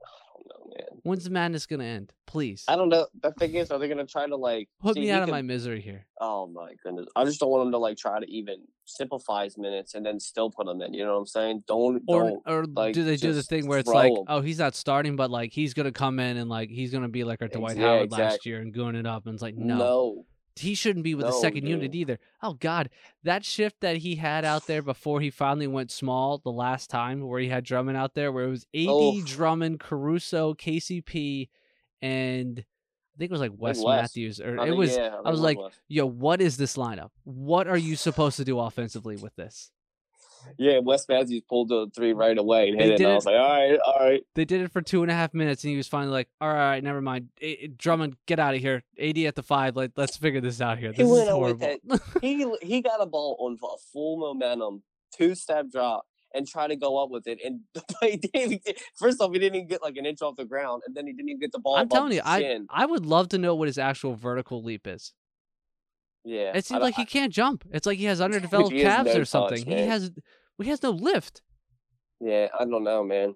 [0.03, 0.94] I don't know, man.
[1.05, 2.11] When's the madness going to end?
[2.25, 2.65] Please.
[2.67, 3.05] I don't know.
[3.21, 5.43] The thing is, are they gonna try to like Put see, me out of my
[5.43, 6.07] misery here.
[6.19, 7.05] Oh my goodness!
[7.15, 10.19] I just don't want them to like try to even simplify his minutes and then
[10.19, 10.95] still put him in.
[10.95, 11.63] You know what I'm saying?
[11.67, 12.41] Don't Or don't.
[12.47, 14.23] or like, do they do the just thing where it's like, him.
[14.27, 17.23] oh, he's not starting, but like he's gonna come in and like he's gonna be
[17.23, 19.77] like our Dwight yeah, Howard last year and going it up, and it's like, no,
[19.77, 20.25] no.
[20.57, 22.17] He shouldn't be with the No, second unit either.
[22.41, 22.89] Oh God,
[23.23, 27.21] that shift that he had out there before he finally went small the last time,
[27.27, 29.21] where he had Drummond out there, where it was AD, Oh.
[29.23, 31.49] Drummond, Caruso, KCP,
[32.01, 33.81] and I think it was like Wes.
[33.83, 34.95] Matthews, or I it think- was.
[34.97, 35.73] yeah, I think was like, Wes.
[35.87, 37.11] yo, what is this lineup?
[37.23, 39.71] What are you supposed to do offensively with this?
[40.57, 42.97] Yeah, Wes Matthews pulled the three right away and They hit it.
[42.97, 44.23] did And I it- was like, all right, all right.
[44.35, 46.53] They did it for two and a half minutes, and he was finally like, "All
[46.53, 47.29] right, never mind.
[47.41, 48.83] A- A- Drummond, get out of here.
[48.99, 49.75] AD at the five.
[49.75, 50.91] Let, let's figure this out here.
[50.91, 54.17] He This is went out with horrible." He he got a ball on a full
[54.17, 54.83] momentum,
[55.15, 57.39] two step drop, and try to go up with it.
[57.43, 58.61] And the play David
[58.95, 61.13] first off, he didn't even get like an inch off the ground, and then he
[61.13, 61.77] didn't even get the ball.
[61.77, 62.59] I'm telling you, I.
[62.69, 65.13] I would love to know what his actual vertical leap is.
[66.25, 67.63] Yeah, It seems like he can't jump.
[67.71, 69.63] It's like he has underdeveloped he calves no or something.
[69.63, 70.11] touch, he has
[70.61, 71.41] He has no lift.
[72.19, 73.35] Yeah, I don't know, man.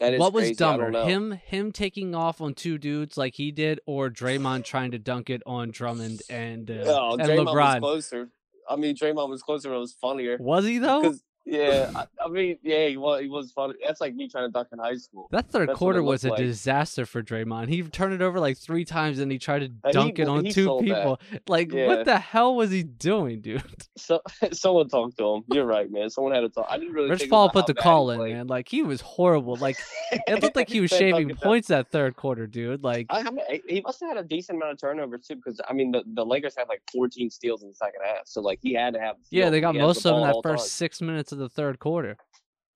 [0.00, 0.54] That is what was crazy.
[0.54, 4.98] Dumber, him him taking off on two dudes like he did, or Draymond trying to
[4.98, 7.78] dunk it on Drummond and uh, Oh, and Draymond was LeBron?
[7.80, 8.30] closer.
[8.70, 9.72] I mean, Draymond was closer.
[9.74, 10.36] It was funnier.
[10.38, 11.02] Was he though?
[11.02, 13.22] Because yeah, I, I mean, yeah, he was.
[13.22, 13.74] He was funny.
[13.84, 15.28] That's like me trying to dunk in high school.
[15.30, 16.38] That third That's quarter was a like.
[16.38, 17.68] disaster for Draymond.
[17.68, 20.28] He turned it over like three times and he tried to uh, he- dunk it
[20.28, 20.94] on two sold that.
[20.96, 21.20] people.
[21.48, 21.86] Like, Yeah.
[21.86, 23.62] what the hell was he doing, dude?
[23.98, 24.20] So
[24.52, 25.44] someone talked to him.
[25.52, 26.08] You're right, man.
[26.08, 26.66] Someone had to talk.
[26.70, 27.10] I didn't really.
[27.10, 28.46] Rich Paul put the call in, man.
[28.46, 29.56] Like, he was horrible.
[29.56, 29.76] Like,
[30.12, 32.84] it looked like he was shaving points that third quarter, dude.
[32.84, 35.60] Like, I, I mean, he must have had a decent amount of turnovers too, because
[35.68, 38.60] I mean, the, the Lakers had like 14 steals in the second half, so like
[38.62, 39.16] he had to have.
[39.30, 40.68] yeah, they got most the of them that first time.
[40.68, 42.16] six minutes of the third quarter.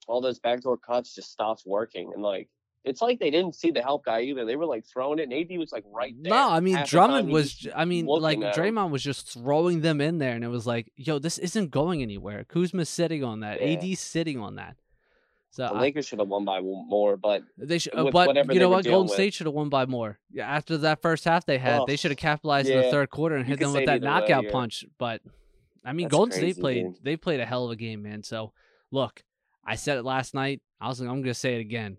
[0.09, 2.49] All those backdoor cuts just stopped working, and like
[2.85, 4.45] it's like they didn't see the help guy either.
[4.45, 6.31] They were like throwing it, and AD was like right there.
[6.33, 7.69] No, I mean Drummond was.
[7.75, 8.39] I mean, like.
[8.39, 12.03] Draymond was just throwing them in there, and it was like, yo, this isn't going
[12.03, 12.45] anywhere.
[12.45, 13.61] Kuzma's sitting on that.
[13.61, 13.79] Yeah.
[13.79, 14.77] AD's sitting on that.
[15.53, 18.59] So The Lakers should have won by more, but they should, uh, with but you
[18.59, 18.87] know what?
[18.87, 19.13] Golden with.
[19.13, 20.19] State should have won by more.
[20.33, 23.11] Yeah, after that first half they had, they Oh, should have capitalized in the third
[23.11, 24.87] quarter and You hit them with that it either way, knockout punch.
[24.97, 25.21] But
[25.85, 26.85] I mean, That's Golden State played.
[26.85, 27.05] dude.
[27.05, 28.23] They played a hell of a game, man.
[28.23, 28.53] So
[28.91, 29.23] look,
[29.65, 30.61] I said it last night.
[30.81, 31.01] I was.
[31.01, 31.99] Like, I'm gonna say it again.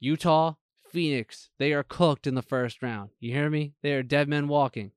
[0.00, 0.54] Utah,
[0.90, 3.10] Phoenix, they are cooked in the first round.
[3.20, 3.74] You hear me?
[3.82, 4.92] They are dead men walking.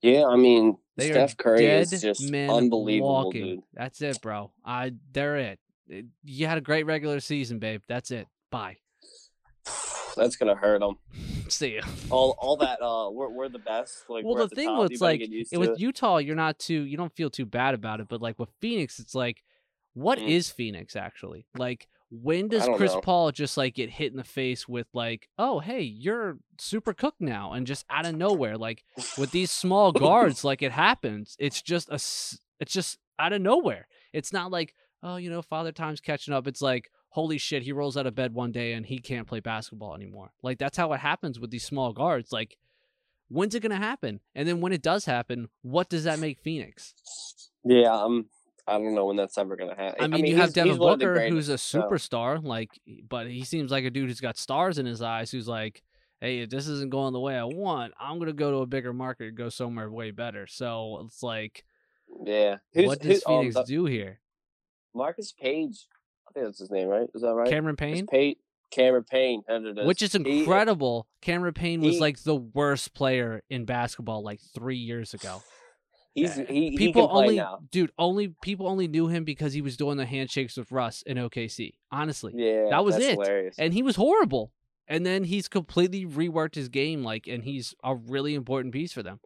[0.00, 3.44] yeah, I mean, They Steph Curry is just men unbelievable, walking.
[3.44, 3.62] dude.
[3.74, 4.52] That's it, bro.
[4.64, 5.36] I they're.
[5.36, 5.58] It-
[6.24, 7.82] You had a great regular season, babe.
[7.88, 8.26] That's it.
[8.50, 8.78] Bye.
[10.16, 10.96] That's gonna hurt them.
[11.48, 11.80] See.
[12.10, 12.80] All, all that.
[12.82, 14.04] Uh, we're, we're the best.
[14.08, 14.90] Like, Well, the thing top.
[14.90, 15.80] was like it- with it.
[15.80, 18.98] Utah, you're not too you don't feel too bad about it, but like with Phoenix,
[18.98, 19.42] it's like,
[19.94, 20.54] what is Mm.
[20.54, 21.46] Phoenix actually?
[21.56, 23.00] Like, when does Chris know.
[23.00, 27.20] Paul just like get hit in the face with like, oh hey, you're super cooked
[27.20, 28.84] now, and just out of nowhere, like
[29.18, 31.36] with these small guards, like it happens.
[31.38, 32.38] It's just a, it's
[32.72, 33.88] just out of nowhere.
[34.12, 36.46] It's not like oh you know Father Time's catching up.
[36.46, 39.40] It's like holy shit, he rolls out of bed one day and he can't play
[39.40, 40.32] basketball anymore.
[40.42, 42.32] Like that's how it happens with these small guards.
[42.32, 42.56] Like
[43.28, 44.20] when's it going to happen?
[44.34, 46.94] And then when it does happen, what does that make Phoenix?
[47.64, 48.26] Yeah, um,
[48.66, 50.02] I don't know when that's ever gonna happen.
[50.02, 52.42] I mean, you have Devin he's one of the Booker, greatest, who's a so- superstar,
[52.42, 52.70] like,
[53.08, 55.30] but he seems like a dude who's got stars in his eyes.
[55.30, 55.82] Who's like,
[56.20, 58.92] hey, if this isn't going the way I want, I'm gonna go to a bigger
[58.92, 60.46] market, and go somewhere way better.
[60.46, 61.64] So it's like,
[62.24, 62.56] Yeah.
[62.72, 64.20] Who's, what does um, Phoenix the- do here?
[64.94, 65.86] Marcus Page.
[66.34, 67.08] I think that's his name, right?
[67.14, 67.48] Is that right?
[67.48, 68.38] Cameron Payne, Pate,
[68.70, 69.42] Cameron Payne.
[69.46, 71.06] That's what it which is He- incredible.
[71.20, 75.42] Cameron Payne was he- like the worst player in basketball like three years ago.
[76.14, 77.60] He's he, he people only now.
[77.70, 81.16] dude only people only knew him because he was doing the handshakes with Russ in
[81.16, 81.72] OKC.
[81.90, 83.12] Honestly, Yeah, that was it.
[83.12, 83.56] Hilarious.
[83.58, 84.52] and he was horrible.
[84.88, 89.02] And then he's completely reworked his game, like, and he's a really important piece for
[89.02, 89.20] them.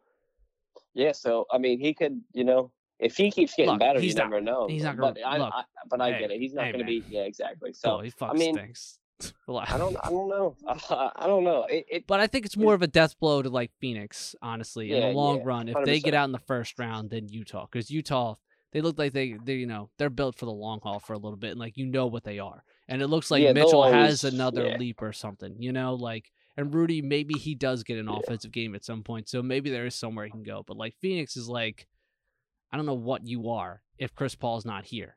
[0.94, 4.14] yeah, so I mean, he could, you know, if he keeps getting Look, better, he's
[4.14, 4.66] you not- never know.
[4.68, 6.40] he's not gonna- I, look, I, but I hey, get it.
[6.40, 7.04] He's not hey, going to be.
[7.08, 7.72] Yeah, exactly.
[7.72, 8.98] So he fucking mean, stinks.
[9.48, 9.96] I don't.
[10.02, 10.56] I don't know.
[10.68, 11.64] I, I don't know.
[11.64, 14.92] It, it But I think it's more of a death blow to like Phoenix, honestly,
[14.92, 15.68] in the long yeah, run.
[15.68, 18.34] If they get out in the first round, then Utah, because Utah,
[18.72, 21.18] they look like they, they, you know, they're built for the long haul for a
[21.18, 22.62] little bit, and like you know what they are.
[22.88, 24.76] And it looks like Yeah, Mitchell always- has another yeah.
[24.76, 26.30] leap or something, you know, like.
[26.58, 28.16] And Rudy, maybe he does get an Yeah.
[28.16, 30.64] offensive game at some point, so maybe there is somewhere he can go.
[30.66, 31.86] But like Phoenix is like,
[32.72, 35.16] I don't know what you are if Chris Paul's not here.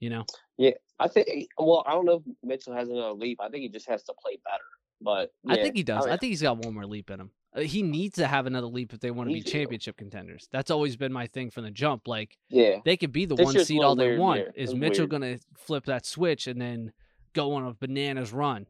[0.00, 0.24] You know,
[0.56, 1.48] Yeah, I think.
[1.58, 3.38] Well, I don't know if Mitchell has another leap.
[3.40, 4.64] I think he just has to play better.
[5.02, 6.06] But I think he does.
[6.06, 7.30] I, mean, think he's got one more leap in him.
[7.54, 9.50] Uh, he needs to have another leap if they want to be do.
[9.50, 10.48] championship contenders.
[10.52, 12.06] That's always been my thing from the jump.
[12.08, 12.78] Like Yeah.
[12.84, 14.40] they could be the This one seed all they want.
[14.40, 14.52] year.
[14.54, 15.10] Is Mitchell weird.
[15.10, 16.92] gonna flip that switch and then
[17.34, 18.66] go on a bananas run?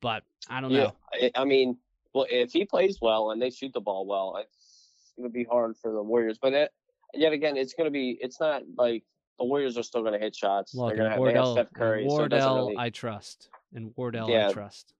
[0.00, 0.78] But I don't Yeah.
[0.84, 0.96] know.
[1.12, 1.78] I, I mean,
[2.12, 4.42] well, if he plays well and they shoot the ball well,
[5.18, 6.38] going to be hard for the Warriors.
[6.40, 6.70] But it,
[7.14, 8.18] yet again, it's going to be.
[8.20, 9.04] It's not like
[9.38, 10.74] the Warriors are still going to hit shots.
[10.74, 12.04] Look, They're going to have, they have Wardell, Steph Curry.
[12.08, 14.94] so Wardell, really, I trust, and Wardell, I trust.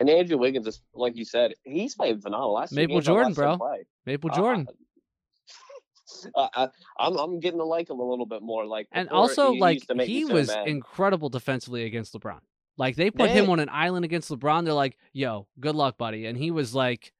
[0.00, 2.54] and Andrew Wiggins is like you said, he's playing phenomenal.
[2.54, 3.58] Last Maple Jordan, bro.
[4.06, 4.66] Maple Uh, Jordan,
[6.36, 6.68] I, I,
[6.98, 8.66] I'm I'm getting to like him a little bit more.
[8.66, 10.68] Like and also he like used to make me he so was mad.
[10.68, 12.40] incredible defensively against LeBron.
[12.76, 14.64] Like they put him on an island against LeBron.
[14.64, 17.12] They're like, "Yo, good luck, buddy," and he was like,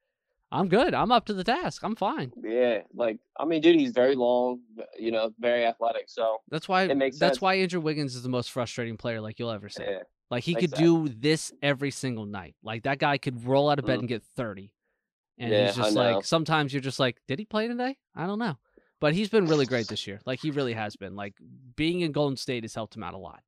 [0.52, 0.94] "I'm good.
[0.94, 1.82] I'm up to the task.
[1.84, 4.60] I'm fine." Yeah, like I mean, dude, he's very long.
[4.98, 6.04] You know, very athletic.
[6.08, 6.84] So That's why.
[6.84, 7.40] It makes that's sense.
[7.40, 9.84] why Andrew Wiggins is the most frustrating player like you'll ever see.
[9.84, 10.80] yeah, Like he could sense.
[10.80, 12.54] do this every single night.
[12.62, 14.00] Like that guy could roll out of bed Mhm.
[14.00, 14.72] and get thirty.
[15.38, 16.12] And Yeah, he's I just know.
[16.14, 17.96] like sometimes you're just like, did he play today?
[18.14, 18.58] I don't know.
[19.00, 20.20] But he's been really great this year.
[20.26, 21.16] Like he really has been.
[21.16, 21.34] Like
[21.76, 23.42] being in Golden State has helped him out a lot.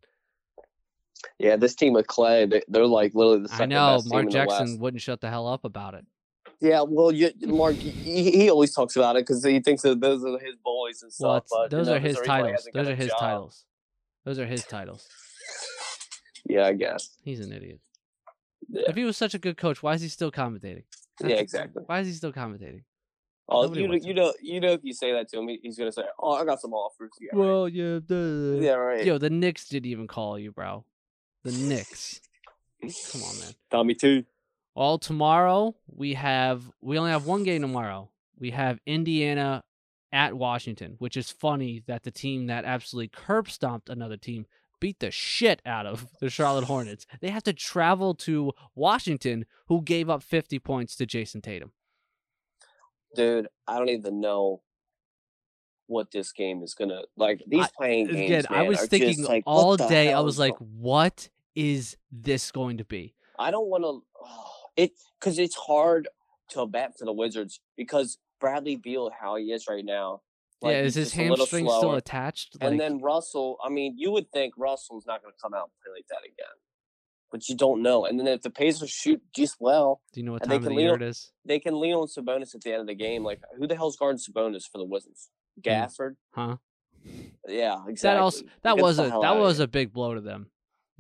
[1.39, 1.57] yeah.
[1.57, 4.31] This team with Clay, they, they're like literally the I second know best team Mark
[4.31, 6.07] Jackson wouldn't shut the hell up about it.
[6.63, 10.25] Yeah, well, you, Mark, he, he always talks about it because he thinks that those
[10.25, 11.45] are his boys and stuff.
[11.51, 12.69] Well, but, those you know, are his the reason why he titles.
[12.73, 13.65] Those are his job- titles.
[14.25, 15.09] Those are his titles.
[16.45, 17.17] Yeah, I guess.
[17.23, 17.79] He's an idiot.
[18.69, 18.83] Yeah.
[18.89, 20.83] If he was such a good coach, why is he still commentating?
[21.21, 21.85] Yeah, exactly.
[21.87, 22.83] Why is he still commentating?
[23.49, 25.79] Oh, Nobody you, know- you know, you know, if you say that to him, he's
[25.79, 27.39] gonna say, "Oh, I got some offers." Yeah, right.
[27.39, 28.61] Well, yeah, duh.
[28.61, 29.05] yeah, right.
[29.05, 30.85] Yo, the Knicks didn't even call you, bro.
[31.45, 32.21] The Knicks.
[32.81, 33.53] Come on, man.
[33.71, 34.25] Tommy too.
[34.75, 38.11] Well, tomorrow we have we only have one game tomorrow.
[38.39, 39.65] We have Indiana
[40.13, 44.47] at Washington, which is funny that the team that absolutely curb stomped another team
[44.81, 47.07] beat the shit out of the Charlotte Hornets.
[47.21, 51.73] They have to travel to Washington, who gave up 50 points to Jayson Tatum.
[53.15, 54.63] Dude, I don't even know
[55.87, 57.43] what this game is gonna like.
[57.47, 60.13] These I- playing uh, games, Again, I was thinking like, all day.
[60.13, 63.15] I was like, what is this going to be?
[63.39, 64.03] I don't want to.
[64.25, 64.62] Oh.
[64.77, 66.09] It because it's hard
[66.51, 70.21] to bet for the Wizards because Bradley Beal, how he is right now.
[70.61, 72.57] like, yeah, is his just a little hamstring still attached?
[72.61, 75.73] And then Russell, I mean, you would think Russell's not going to come out and
[75.85, 76.57] play like that again,
[77.31, 78.05] but you don't know.
[78.05, 80.75] And then if the Pacers shoot just well, do you know what time of the
[80.75, 81.33] year lean it is?
[81.45, 83.25] they can lean on Sabonis at the end of the game.
[83.25, 85.31] Like, who the hell's guarding Sabonis for the Wizards?
[85.63, 85.69] Hmm.
[85.69, 86.17] Gafford.
[86.33, 86.57] Huh?
[87.49, 88.17] Yeah, exactly.
[88.17, 90.52] That also that Get was a that was a big blow to them.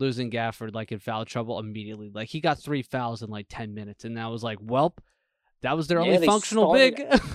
[0.03, 2.11] Losing Gafford like in foul trouble immediately.
[2.13, 4.99] Like he got three fouls in like ten minutes, and that was like, welp,
[5.63, 7.21] that was their Yeah, only functional started- big.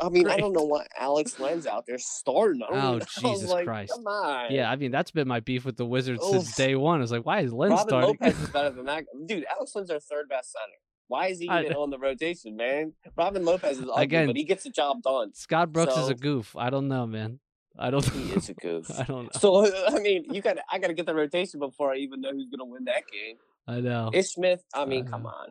[0.00, 2.62] I mean, I don't know why Alex Len's out there starting.
[2.62, 3.92] I Oh, I was Jesus like, Christ.
[3.96, 4.52] Come on.
[4.52, 7.02] yeah, I mean that's been my beef with the Wizards since day one.
[7.02, 8.16] It's like, why is Len Robin starting?
[8.20, 9.04] Lopez is better than that.
[9.26, 10.76] Dude, Alex Len's our third best center.
[11.08, 12.92] Why is he I- even on the rotation, man?
[13.16, 15.32] Robin Lopez is ugly, Again- but he gets the job done.
[15.34, 16.54] Scott Brooks is a goof.
[16.56, 17.40] I don't know, man.
[17.78, 18.04] I don't.
[18.10, 18.90] He is a goof.
[18.98, 19.38] I don't know.
[19.40, 22.20] So I mean, you got to I got to get the rotation before I even
[22.20, 23.36] know who's gonna win that game.
[23.66, 24.10] I know.
[24.12, 24.62] Ish Smith.
[24.74, 25.48] I mean, I come on.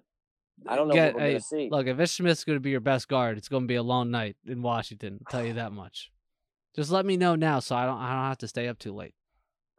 [0.67, 1.69] I don't know Get- what we're hey, gonna see.
[1.71, 3.83] Look, if Ish Smith's going to be your best guard, it's going to be a
[3.83, 5.19] long night in Washington.
[5.25, 6.11] I'll tell you that much.
[6.75, 7.97] Just let me know now, so I don't.
[7.99, 9.13] I don't have to stay up too late.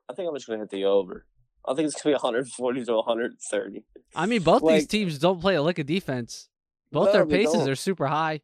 [0.09, 1.27] I think I'm just gonna hit the over.
[1.67, 3.85] I think it's gonna be 140 to 130.
[4.15, 6.49] I mean, both these teams don't play a lick of defense.
[6.93, 7.69] Both No, their paces don't.
[7.71, 8.41] are super high.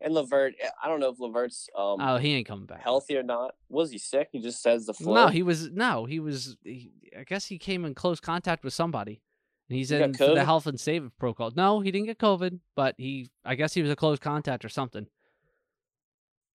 [0.00, 2.82] And LeVert, I don't know if LeVert's um Oh, he ain't coming back.
[2.82, 3.54] healthy or not.
[3.68, 4.28] Was he sick?
[4.32, 5.12] He just says the flu.
[5.14, 6.56] No, he was no, he was.
[6.62, 9.20] He, I guess he came in close contact with somebody,
[9.68, 11.50] and he's He in the health and safety protocol.
[11.56, 13.28] No, he didn't get COVID, but he.
[13.44, 15.06] I guess he was a close contact or something.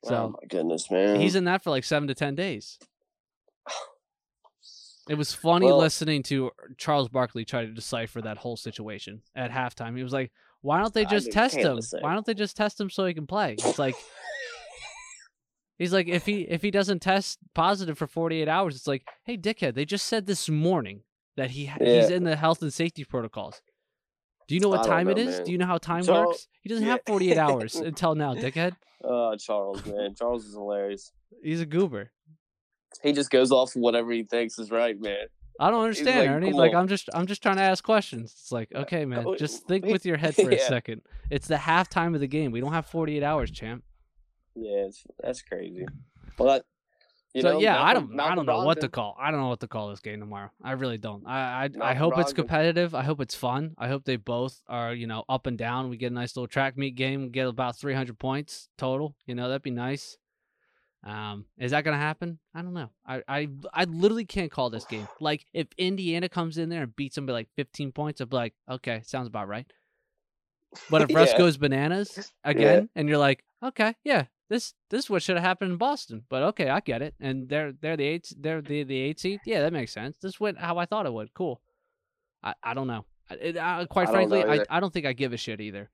[0.07, 1.19] oh my goodness, man.
[1.19, 2.79] he's in that for like seven to ten days.
[5.09, 9.51] It was funny Well- listening to Charles Barkley try to decipher that whole situation at
[9.51, 9.97] halftime.
[9.97, 10.31] He was like,
[10.63, 11.79] "Why don't they just test him?
[12.01, 13.95] Why don't they just test him so he can play?" It's like
[15.77, 19.37] he's like, if he if he doesn't test positive for 48 hours, it's like, "Hey,
[19.37, 21.03] dickhead, they just said this morning
[21.37, 23.61] that he ha- he's in the health and safety protocols."
[24.47, 25.37] Do you know what time it know, is?
[25.37, 25.45] man.
[25.45, 26.47] Do you know how time Charles- works?
[26.61, 26.93] He doesn't yeah.
[26.93, 28.75] have 48 hours until now, dickhead.
[29.03, 30.15] Oh, Charles, man.
[30.17, 31.11] Charles is hilarious.
[31.41, 32.11] He's a goober.
[33.01, 35.27] He just goes off whatever he thinks is right, man.
[35.59, 36.51] I don't understand, like, Ernie.
[36.51, 36.73] come Like.
[36.73, 38.35] I'm just I'm just trying to ask questions.
[38.39, 41.01] It's like, uh, okay, man, Oh, just think with your head for a second.
[41.29, 42.51] It's the halftime of the game.
[42.51, 43.83] We don't have 48 hours, champ.
[44.55, 45.85] Yeah, it's, that's crazy.
[46.37, 46.65] Well, that,
[47.33, 49.17] you so know, yeah, I don't I don't Malcolm know what to call.
[49.19, 50.51] I don't know what to call this game tomorrow.
[50.63, 51.25] I really don't.
[51.25, 52.93] I I, I Malcolm hope it's competitive.
[52.93, 53.73] I hope it's fun.
[53.77, 55.89] I hope they both are you know up and down.
[55.89, 57.23] We get a nice little track meet game.
[57.23, 59.15] We Get about 300 points total.
[59.25, 60.17] You know that'd be nice.
[61.03, 62.39] Um, is that gonna happen?
[62.55, 62.89] I don't know.
[63.05, 65.07] I, I I literally can't call this game.
[65.19, 68.35] Like if Indiana comes in there and beats them by like 15 points, I'd be
[68.37, 69.65] like, okay, sounds about right.
[70.89, 75.21] But if Russ goes bananas again, and you're like, okay, yeah, this this is what
[75.21, 76.23] should have happened in Boston.
[76.29, 77.15] But okay, I get it.
[77.19, 79.41] And they're they're the eight they're the the eight seed.
[79.45, 80.17] Yeah, that makes sense.
[80.21, 81.33] This went how I thought it would.
[81.33, 81.61] Cool.
[82.41, 83.05] I, I don't know.
[83.29, 84.65] I- I, quite I frankly, know I.
[84.69, 85.89] I don't think I give a shit either.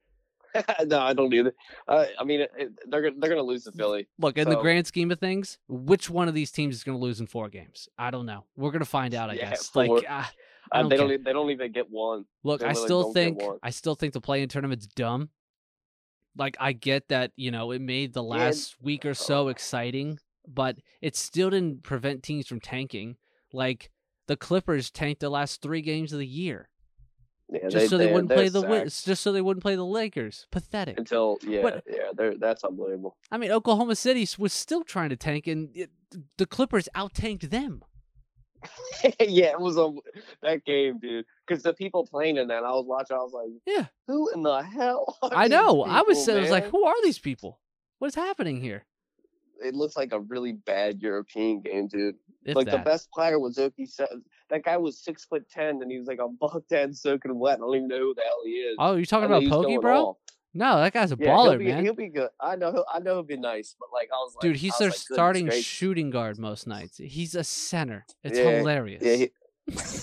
[0.85, 1.53] no, I don't either.
[1.87, 4.07] Uh, I mean, it, it- they're gonna they're gonna lose to Philly.
[4.17, 7.01] Look, in the grand scheme of things, which one of these teams is going to
[7.01, 7.87] lose in four games?
[7.97, 8.45] I don't know.
[8.57, 9.69] We're going to find out, I Yeah, guess.
[9.69, 9.83] four.
[9.95, 10.31] Like, ah,
[10.71, 12.25] I Uh, don't they don't e- they don't even get one.
[12.43, 13.39] Look, They I still think.
[13.63, 15.29] I still think the play-in tournament's dumb.
[16.37, 20.19] Like I get that, you know, it made the Yeah, last week or so exciting,
[20.47, 23.17] but it still didn't prevent teams from tanking.
[23.51, 23.89] Like
[24.27, 26.69] the Clippers tanked the last 3 games of the year
[27.51, 29.85] Yeah, just so they they're- wouldn't play the sacked just so they wouldn't play the
[29.85, 30.45] Lakers.
[30.51, 30.97] Pathetic.
[30.99, 33.17] until yeah What- yeah they're that's unbelievable.
[33.31, 35.89] I mean, Oklahoma City was still trying to tank and it,
[36.37, 37.83] the Clippers out-tanked them.
[39.19, 39.89] yeah, it was a
[40.41, 41.25] that game, dude.
[41.47, 43.15] Because the people playing in that, I was watching.
[43.15, 43.85] I was like, Yeah.
[44.07, 45.17] who in the hell?
[45.23, 45.83] Are I know.
[45.83, 47.59] I was people, I was like, who are these people?
[47.99, 48.85] What is happening here?
[49.63, 52.15] It looks like a really bad European game, dude.
[52.45, 52.71] If like that.
[52.77, 53.87] the best player was Oki.
[54.49, 57.57] That guy was six foot ten, and he was like a buck ten soaking wet.
[57.57, 58.75] I don't even know who the hell he is.
[58.79, 60.01] Oh, you're talking about Pokey, bro?
[60.05, 60.17] off.
[60.53, 61.83] No, that guy's a Yeah, he'll baller, be man.
[61.83, 62.29] he'll be good.
[62.41, 64.75] I know he'll, I know he'll be nice, but like I was like, Dude, he's
[64.79, 66.97] their like, starting shooting guard most nights.
[66.97, 68.03] He's a center.
[68.23, 69.03] It's Yeah, hilarious.
[69.03, 69.27] Yeah,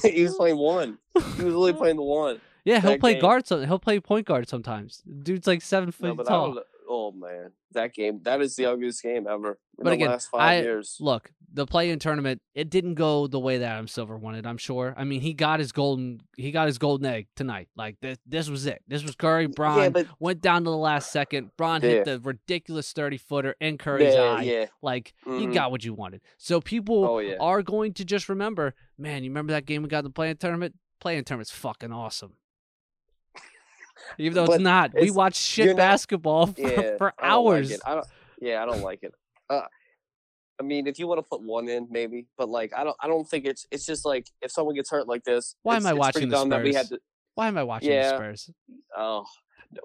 [0.04, 0.98] he, he was playing one.
[1.14, 2.40] He was really playing the one.
[2.64, 3.46] Yeah, he'll play game- guard.
[3.46, 5.02] Some, he'll play point guard sometimes.
[5.22, 6.62] Dude's like seven No, but I tall.
[6.98, 10.30] Oh man, that game that is the ugliest game ever in But the again, last
[10.30, 10.96] five I- years.
[10.98, 14.46] Look, the play-in tournament, it didn't go the way that Adam Silver wanted.
[14.46, 14.94] I'm sure.
[14.96, 17.68] I mean, he got his golden, he got his golden egg tonight.
[17.76, 18.82] Like this, this was it.
[18.88, 19.46] This was Curry.
[19.46, 21.50] Bron Yeah, but went down to the last second.
[21.58, 21.88] Bron Yeah.
[21.88, 24.68] hit the ridiculous thirty footer in Curry's yeah, eye.
[24.80, 25.54] Like you mhm.
[25.54, 26.22] got what you wanted.
[26.38, 29.98] So people Oh are going to just remember, man, you remember that game we got
[29.98, 30.76] in the play-in tournament?
[30.98, 32.36] Play-in tournament's fucking awesome.
[34.18, 37.44] Even though it's not, we watch shit you're not- basketball for, yeah, for I don't
[37.44, 37.70] like hours.
[37.70, 37.80] it.
[37.86, 38.06] I don't.
[38.40, 39.14] Yeah, I don't like it.
[39.48, 39.62] Uh,
[40.58, 42.96] I mean, if you want to put one in, maybe, but like, I don't.
[43.00, 43.66] I don't think it's.
[43.70, 45.54] It's just like if someone gets hurt like this.
[45.62, 46.98] Why am I watching the dumb that we had Spurs?
[46.98, 47.04] to.
[47.34, 48.10] Why am I watching Yeah.
[48.12, 48.50] the Spurs?
[48.96, 49.24] Oh,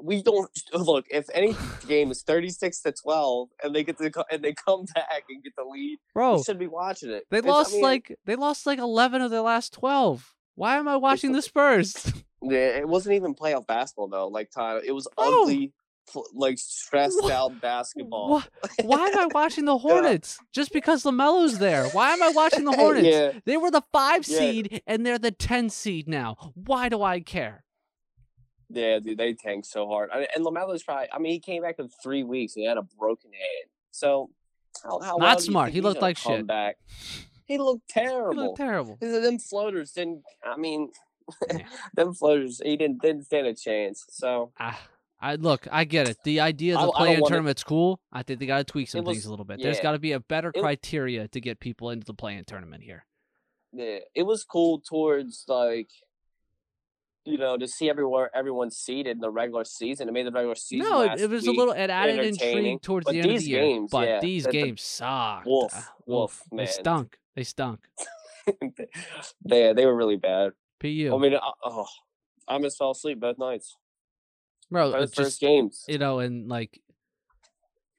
[0.02, 1.06] we don't look.
[1.10, 1.56] If any
[1.88, 5.44] game is thirty six to twelve, and they get to and they come back and
[5.44, 7.24] get the lead, Bro, we should be watching it.
[7.30, 10.34] they It's- I lost mean, like they lost like 11 of their last 12.
[10.62, 11.96] Why am I watching the Spurs?
[12.44, 14.28] Yeah, it wasn't even playoff basketball though.
[14.28, 15.44] Like Tyler, it was Oh.
[15.44, 15.74] ugly,
[16.34, 18.30] like stressed Wha- out basketball.
[18.32, 18.44] Why,
[18.84, 20.40] why am I watching the Hornets?
[20.52, 21.86] Just because LaMelo's there.
[21.90, 23.08] Why am I watching the Hornets?
[23.08, 24.38] yeah, They were the 5 Yeah.
[24.40, 26.52] seed and they're the 10 seed now.
[26.56, 27.64] Why do I care?
[28.70, 30.10] yeah, dude, they tanked so hard.
[30.12, 31.10] I mean, and LaMelo's probably.
[31.14, 33.70] I mean, he came back in three weeks and he had a broken hand.
[33.92, 34.32] So,
[34.84, 35.68] how, how Not smart.
[35.68, 36.48] think He looked like shit.
[36.48, 36.78] Back?
[37.52, 38.36] He looked He terrible.
[38.46, 38.98] looked terrible.
[39.00, 40.24] Because them floaters didn't.
[40.44, 40.90] I mean,
[41.52, 41.60] Yeah.
[41.96, 42.62] them floaters.
[42.64, 44.06] He didn't didn't stand a chance.
[44.10, 44.80] So Ah,
[45.20, 46.18] I look, I get it.
[46.24, 48.00] The idea of the I don't play-in tournament's cool.
[48.12, 49.62] I think they got to tweak some was- things a little bit.
[49.62, 52.84] There's got to be a better It- criteria to get people into the play-in tournament
[52.84, 53.06] here.
[53.74, 55.90] yeah, it was cool towards like.
[57.24, 60.08] You know, to see everywhere everyone's seated in the regular season.
[60.10, 60.90] It made the regular season.
[60.90, 61.74] No, it, was a little.
[61.74, 63.62] It added intrigue towards but the end of the year.
[63.62, 65.46] games, but yeah, these the- games sucked.
[65.46, 67.18] Wolf, Ah, wolf, They stunk.
[67.36, 67.80] They stunk.
[69.46, 70.54] they they were really bad.
[70.80, 71.86] Pu, I mean, I, oh,
[72.48, 73.78] I almost fell asleep both nights.
[74.72, 74.92] bro.
[74.92, 75.86] Both It's first just games.
[75.88, 76.82] you know, and like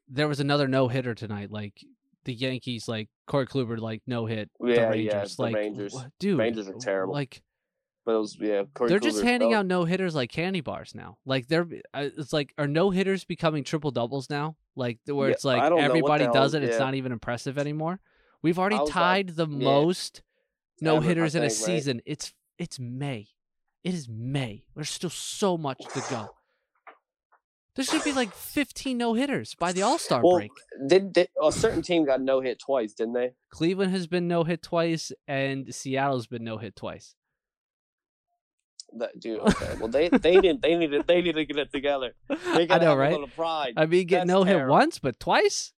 [0.08, 1.50] there was another no hitter tonight.
[1.52, 1.80] Like
[2.24, 4.50] the Yankees, like Corey Kluber, like no hit.
[4.60, 5.96] Yeah, the yeah, Rangers, the like Rangers.
[6.18, 7.14] dude, Rangers are terrible.
[7.14, 7.40] Like
[8.05, 8.62] But it was yeah.
[8.74, 11.18] Corey they're just Kluber handing fell- out no hitters like candy bars now.
[11.24, 14.57] Like they're uh, it's like are no hitters becoming triple doubles now?
[14.74, 16.66] Like where Yeah, it's like I don't know what everybody does hell- it.
[16.66, 16.84] It's yeah.
[16.84, 18.00] not even impressive anymore.
[18.42, 19.57] We've already was like- tied the yeah.
[19.64, 20.22] most
[20.80, 21.74] no hitters in a think, right?
[21.76, 22.00] season.
[22.05, 23.28] It's it's May.
[23.84, 24.64] It is May.
[24.74, 26.30] There's still so much to go.
[27.74, 30.50] There should be like 15 no hitters by the All Star Well, break.
[30.88, 32.92] Did, did a certain team got no hit twice?
[32.92, 33.30] Didn't they?
[33.50, 37.14] Cleveland has been no hit twice, and Seattle's been no hit twice.
[38.99, 39.74] That, dude, okay.
[39.78, 40.62] Well, they they didn't.
[40.62, 41.07] They needed.
[41.07, 42.14] They need to get it together.
[42.28, 43.09] They I gotta know, right?
[43.09, 43.74] A little pride.
[43.76, 45.72] I mean, get That's no hit once, but twice.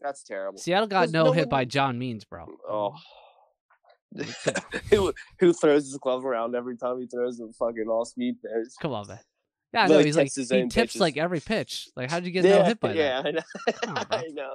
[0.00, 0.58] That's terrible.
[0.58, 2.46] Seattle got no, no hit one- by John Means, bro.
[2.68, 2.94] Oh.
[4.90, 8.72] who who throws his glove around every time he throws a fucking all speed pitch?
[8.80, 9.18] Come on, man.
[9.74, 9.98] Yeah, I No, know.
[10.00, 11.00] he He's like he tips pitches.
[11.00, 11.88] like every pitch.
[11.94, 13.26] Like, how'd you get yeah, no hit by yeah, that?
[13.26, 14.02] I know.
[14.10, 14.54] I know.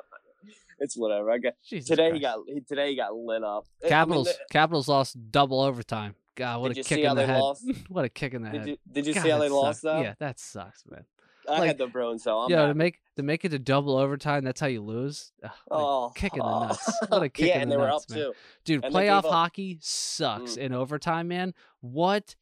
[0.80, 1.30] It's whatever.
[1.30, 2.12] I got Jesus today.
[2.14, 2.90] He got he, today.
[2.90, 3.66] He got lit up.
[3.82, 4.28] I mean, Capitals.
[4.28, 6.16] the- Capitals lost double overtime.
[6.36, 7.40] God, what Did a kick in the head.
[7.40, 7.64] lost?
[7.90, 8.68] what a kick in the did head.
[8.70, 10.02] you did you God, see how they lost though?
[10.02, 11.06] Yeah, that sucks, man.
[11.48, 13.98] I like- had the Bruins, so I'm yeah, to make to make it to double
[13.98, 15.32] overtime, that's how you lose.
[15.44, 16.92] Ugh, Oh, kick in the nuts.
[17.10, 18.20] What a kick yeah, in and the they were nuts, up man.
[18.20, 18.34] too.
[18.64, 20.58] Dude, And playoff hockey sucks Mm.
[20.58, 21.54] in overtime, man.
[21.82, 22.36] What?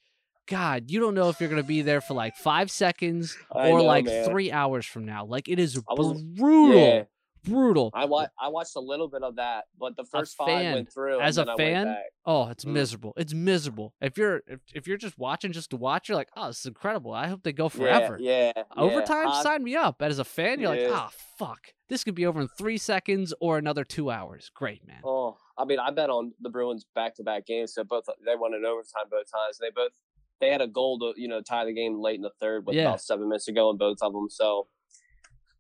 [0.48, 3.84] God, you don't know if you're gonna be there for like five seconds or know,
[3.86, 4.26] like man.
[4.30, 5.26] three hours from now.
[5.26, 7.04] Like it is brutal, Yeah,
[7.44, 7.90] brutal.
[7.94, 10.94] I wa- I watched a little bit of that, but the first five fan- went
[10.94, 11.20] through.
[11.20, 11.98] as a then I went fan.
[12.26, 12.72] Oh, it's Mm.
[12.74, 13.14] miserable.
[13.18, 13.94] It's miserable.
[14.02, 16.66] If you're if, if you're just watching just to watch, you're like, oh, this is
[16.68, 17.12] incredible.
[17.14, 18.18] I hope they go forever.
[18.20, 18.64] Yeah, yeah.
[18.78, 19.96] Overtime, I- sign me up.
[20.00, 20.92] But as a fan, you're like, Yeah.
[20.94, 21.74] ah, fuck.
[21.90, 24.50] This could be over in three seconds or another two hours.
[24.54, 25.02] Great, man.
[25.04, 27.74] Oh, I mean, I bet on the Bruins back-to-back games.
[27.74, 29.58] So both they won in overtime both times.
[29.60, 29.92] They both
[30.40, 32.76] they had a goal to you know tie the game late in the third with
[32.76, 32.84] Yeah.
[32.84, 34.28] about seven minutes to go in both of them.
[34.30, 34.68] So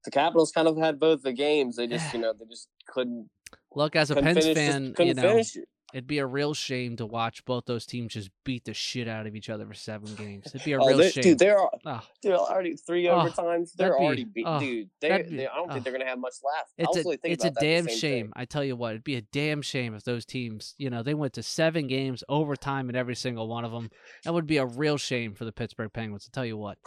[0.05, 1.75] the Capitals kind of had both the games.
[1.75, 3.29] They just you know they just couldn't.
[3.75, 5.67] Look, as a Pens finish, fan, you know, finish it.
[5.93, 9.27] it'd be a real shame to watch both those teams just beat the shit out
[9.27, 10.47] of each other for seven games.
[10.47, 11.23] It'd be a Oh, real they- shame.
[11.23, 13.73] dude, they're Oh, they're already three Oh, overtimes.
[13.73, 14.89] They're be- already beat, dude.
[15.01, 16.71] They, be- they, I don't think they're gonna have much left.
[16.77, 18.25] It's a it's a damn shame.
[18.27, 18.33] thing.
[18.35, 21.13] I tell you what, it'd be a damn shame if those teams, you know, they
[21.13, 23.89] went to seven games overtime in every single one of them.
[24.25, 26.29] That would be a real shame for the Pittsburgh Penguins.
[26.29, 26.77] I tell you what.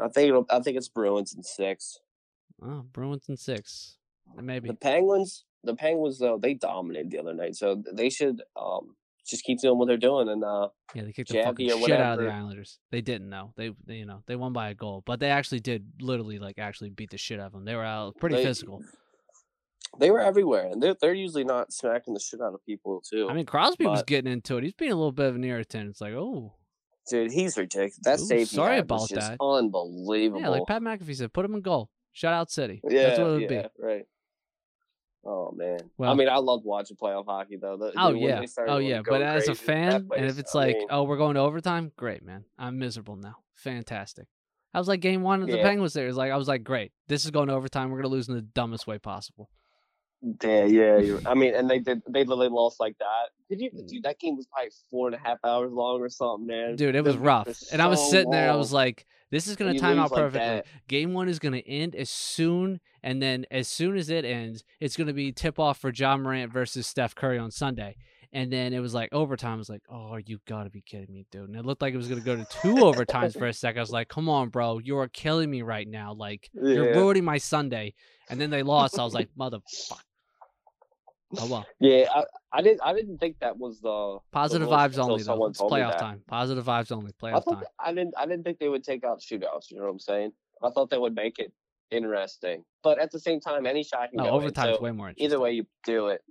[0.00, 1.98] I think it'll, I think it's Bruins in six.
[2.62, 3.96] Oh, Bruins and six,
[4.36, 4.68] maybe.
[4.68, 8.96] The Penguins, the Penguins though, they dominated the other night, so they should um
[9.26, 10.28] just keep doing what they're doing.
[10.28, 12.30] And uh, Yeah, they kicked the fucking shit out of the.
[12.32, 12.78] Islanders.
[12.90, 13.52] They didn't though.
[13.56, 16.58] They, they, you know, they won by a goal, but they actually did literally like
[16.58, 17.64] actually beat the shit out of them.
[17.66, 18.80] They were out pretty They- physical.
[19.98, 23.28] they were everywhere, and they're they're usually not smacking the shit out of people too.
[23.28, 24.64] I mean, Crosby was getting into it.
[24.64, 25.90] He's being a little bit of an irritant.
[25.90, 26.54] It's like, oh,
[27.10, 27.98] dude, he's ridiculous.
[28.02, 29.36] That Ooh, save sorry about just that.
[29.40, 30.40] unbelievable.
[30.40, 31.90] yeah, like Pat McAfee said, put him in goal.
[32.18, 32.80] Shout out City.
[32.82, 33.68] yeah, That's what it would yeah, be.
[33.78, 34.04] right.
[35.24, 35.78] Oh man.
[35.96, 37.76] Well- I mean, I loved watching playoff hockey though.
[37.76, 39.02] The- Oh yeah, oh yeah.
[39.08, 41.40] But as a fan, that and if it's I like, mean, oh, we're going to
[41.40, 42.44] overtime, great, man.
[42.58, 43.36] I'm miserable now.
[43.54, 44.26] Fantastic.
[44.74, 45.62] I was like, game one of the Yeah.
[45.62, 45.92] Penguins.
[45.92, 46.90] There, was like, I was like, great.
[47.06, 47.90] This is going to overtime.
[47.90, 49.48] We're gonna lose in the dumbest way possible.
[50.42, 51.18] Yeah, yeah.
[51.26, 52.02] I mean, and they did.
[52.08, 53.28] They literally lost like that.
[53.48, 53.70] Did you?
[53.70, 53.88] Mm.
[53.88, 56.76] Dude, that game was probably four and a half hours long or something, man.
[56.76, 57.48] Dude, it was rough.
[57.72, 58.50] And I was sitting there.
[58.50, 60.48] I was like, this is gonna You time out lose like perfectly.
[60.48, 60.66] that.
[60.88, 64.96] Game one is gonna end as soon, and then as soon as it ends, it's
[64.96, 67.96] gonna be tip off for Ja Morant versus Steph Curry on Sunday.
[68.30, 69.54] And then it was like overtime.
[69.54, 71.48] I was like, oh, you gotta be kidding me, dude.
[71.48, 73.78] And it looked like it was gonna go to two overtimes for a second.
[73.78, 76.12] I was like, come on, bro, you are killing me right now.
[76.12, 76.98] Like you're Yeah.
[76.98, 77.94] ruining my Sunday.
[78.30, 78.98] And then they lost.
[78.98, 80.00] I was like, motherfuck.
[81.36, 81.66] Oh well.
[81.80, 82.80] Yeah, I, I didn't.
[82.82, 85.46] I didn't think that was the Positive the vibes only though.
[85.46, 86.22] It's playoff time.
[86.26, 87.12] Positive vibes only.
[87.20, 87.60] I Playoff thought time.
[87.60, 88.14] that- I didn't.
[88.16, 89.70] I didn't think they would take out shootouts.
[89.70, 90.32] You know what I'm saying?
[90.62, 91.52] I thought they would make it
[91.90, 92.64] interesting.
[92.82, 95.08] But at the same time, any shot can No, go in, overtime's so way more
[95.08, 95.26] interesting.
[95.26, 96.22] Either way you do it.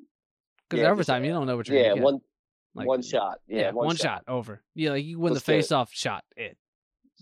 [0.69, 2.19] Because yeah, overtime, you don't know what you're Yeah, one
[2.75, 3.39] Like, one shot.
[3.47, 4.23] Yeah, Yeah, one, shot.
[4.27, 4.61] over.
[4.75, 6.25] Yeah, like you win Let's the face off shot.
[6.35, 6.57] It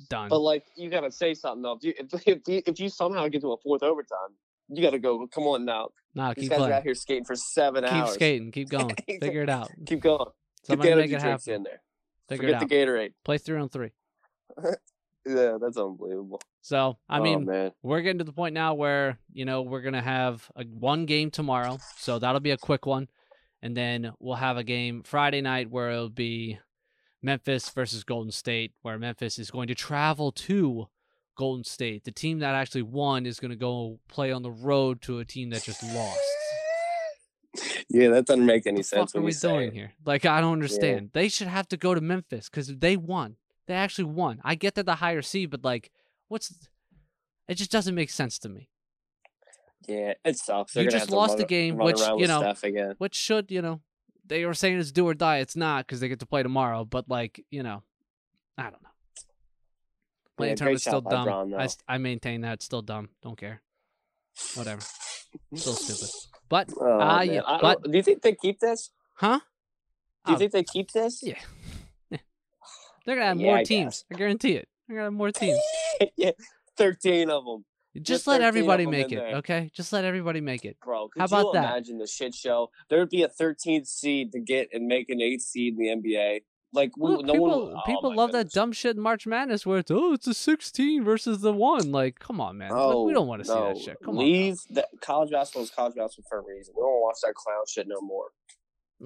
[0.10, 0.30] done.
[0.30, 1.74] But like, you gotta say something though.
[1.74, 4.34] If you if, if you if you somehow get to a fourth overtime,
[4.70, 5.28] you gotta go.
[5.28, 6.74] Come on now, nah, these keep guys are playing.
[6.74, 8.10] out here skating for seven Keep hours.
[8.10, 8.52] Keep skating.
[8.52, 8.96] Keep going.
[9.08, 9.72] Figure it out.
[9.86, 10.26] Keep going.
[10.64, 11.54] Somebody Get the make it happen.
[11.54, 11.82] in there.
[12.28, 13.14] Figure it Forget the Gatorade.
[13.24, 13.92] Play three on three.
[15.28, 16.40] Yeah, that's unbelievable.
[16.62, 17.72] So I oh, mean, man.
[17.82, 21.32] we're getting to the point now where you know we're gonna have a one game
[21.32, 23.08] tomorrow, so that'll be a quick one,
[23.62, 26.60] and then we'll have a game Friday night where it'll be
[27.24, 30.88] Memphis versus Golden State, where Memphis is going to travel to
[31.36, 32.04] Golden State.
[32.04, 35.26] The team that actually won is going to go play on the road to a
[35.26, 36.20] team that just lost.
[37.90, 39.12] Yeah, that doesn't make any sense.
[39.12, 39.74] fuck are we doing it.
[39.74, 39.94] here?
[40.06, 41.12] Like, I don't understand.
[41.14, 43.38] They should have to go to Memphis because they won.
[43.68, 44.42] They actually won.
[44.44, 45.92] I get that the higher seed, but like,
[46.28, 46.54] what's?
[47.48, 48.70] It just doesn't make sense to me.
[49.88, 50.74] Yeah, it sucks.
[50.74, 52.54] They're You just lost run- the game, which, you know,
[52.98, 53.82] Which should, you know,
[54.26, 55.38] they were saying it's do or die.
[55.38, 56.86] It's not because they get to play tomorrow.
[56.86, 57.84] But like, you know,
[58.58, 58.90] I don't know.
[60.38, 61.26] Play-in Yeah, tournament's still dumb.
[61.26, 63.10] Braun, I, I maintain that it's still dumb.
[63.22, 63.62] Don't care.
[64.56, 64.82] Whatever.
[65.56, 66.10] Still stupid.
[66.50, 68.92] But Oh, Ah, yeah, but- do you think they keep this?
[69.16, 69.40] huh?
[70.26, 71.22] Do you Oh, think they keep this?
[71.24, 71.40] Yeah.
[73.06, 74.04] They're gonna have Yeah, more I teams.
[74.04, 74.06] guess.
[74.12, 74.68] I guarantee it.
[74.88, 75.60] They're gonna have more teams.
[76.18, 76.32] yeah,
[76.78, 77.66] thirteen of them,
[78.02, 79.36] Just let everybody make it, there.
[79.38, 79.72] okay?
[79.74, 80.78] Just let everybody make it.
[80.84, 81.10] bro.
[81.18, 81.64] How about you that?
[81.72, 82.70] imagine the shit show?
[82.90, 86.10] There would be a 13th seed to get and make an eighth seed in the
[86.10, 86.42] NBA.
[86.74, 87.76] Like, we, Look, no people, one.
[87.78, 91.04] oh people love that dumb shit in March Madness where it's oh it's a sixteen
[91.06, 91.92] versus the one.
[91.92, 92.72] Like, come on, man.
[92.72, 93.98] Like, we don't want to see that shit.
[94.04, 96.74] Come Leave that college basketball is college basketball for a reason.
[96.76, 98.26] We don't watch that clown shit no more.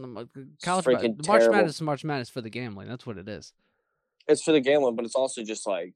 [0.03, 0.27] on.
[0.63, 1.51] College ba- March terrible.
[1.55, 2.87] Madness is March Madness for the gambling.
[2.87, 3.53] That's what it is.
[4.27, 5.93] It's for the gambling, but it's also just like,